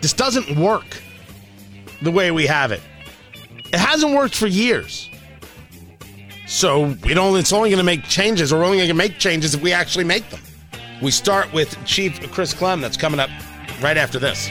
This 0.02 0.14
doesn't 0.14 0.58
work 0.58 1.02
the 2.02 2.12
way 2.12 2.32
we 2.32 2.46
have 2.48 2.72
it. 2.72 2.82
It 3.72 3.80
hasn't 3.80 4.14
worked 4.14 4.36
for 4.36 4.48
years. 4.48 5.09
So 6.50 6.96
we 7.04 7.14
don't. 7.14 7.38
It's 7.38 7.54
only 7.54 7.70
going 7.70 7.78
to 7.78 7.84
make 7.84 8.04
changes. 8.06 8.52
We're 8.52 8.66
only 8.66 8.78
going 8.78 8.90
to 8.90 8.96
make 8.96 9.20
changes 9.20 9.54
if 9.54 9.62
we 9.62 9.72
actually 9.72 10.04
make 10.04 10.28
them. 10.32 10.40
We 11.00 11.12
start 11.12 11.54
with 11.54 11.78
Chief 11.86 12.20
Chris 12.32 12.56
Clem. 12.56 12.82
That's 12.82 12.98
coming 12.98 13.20
up 13.20 13.30
right 13.82 13.98
after 13.98 14.18
this. 14.18 14.50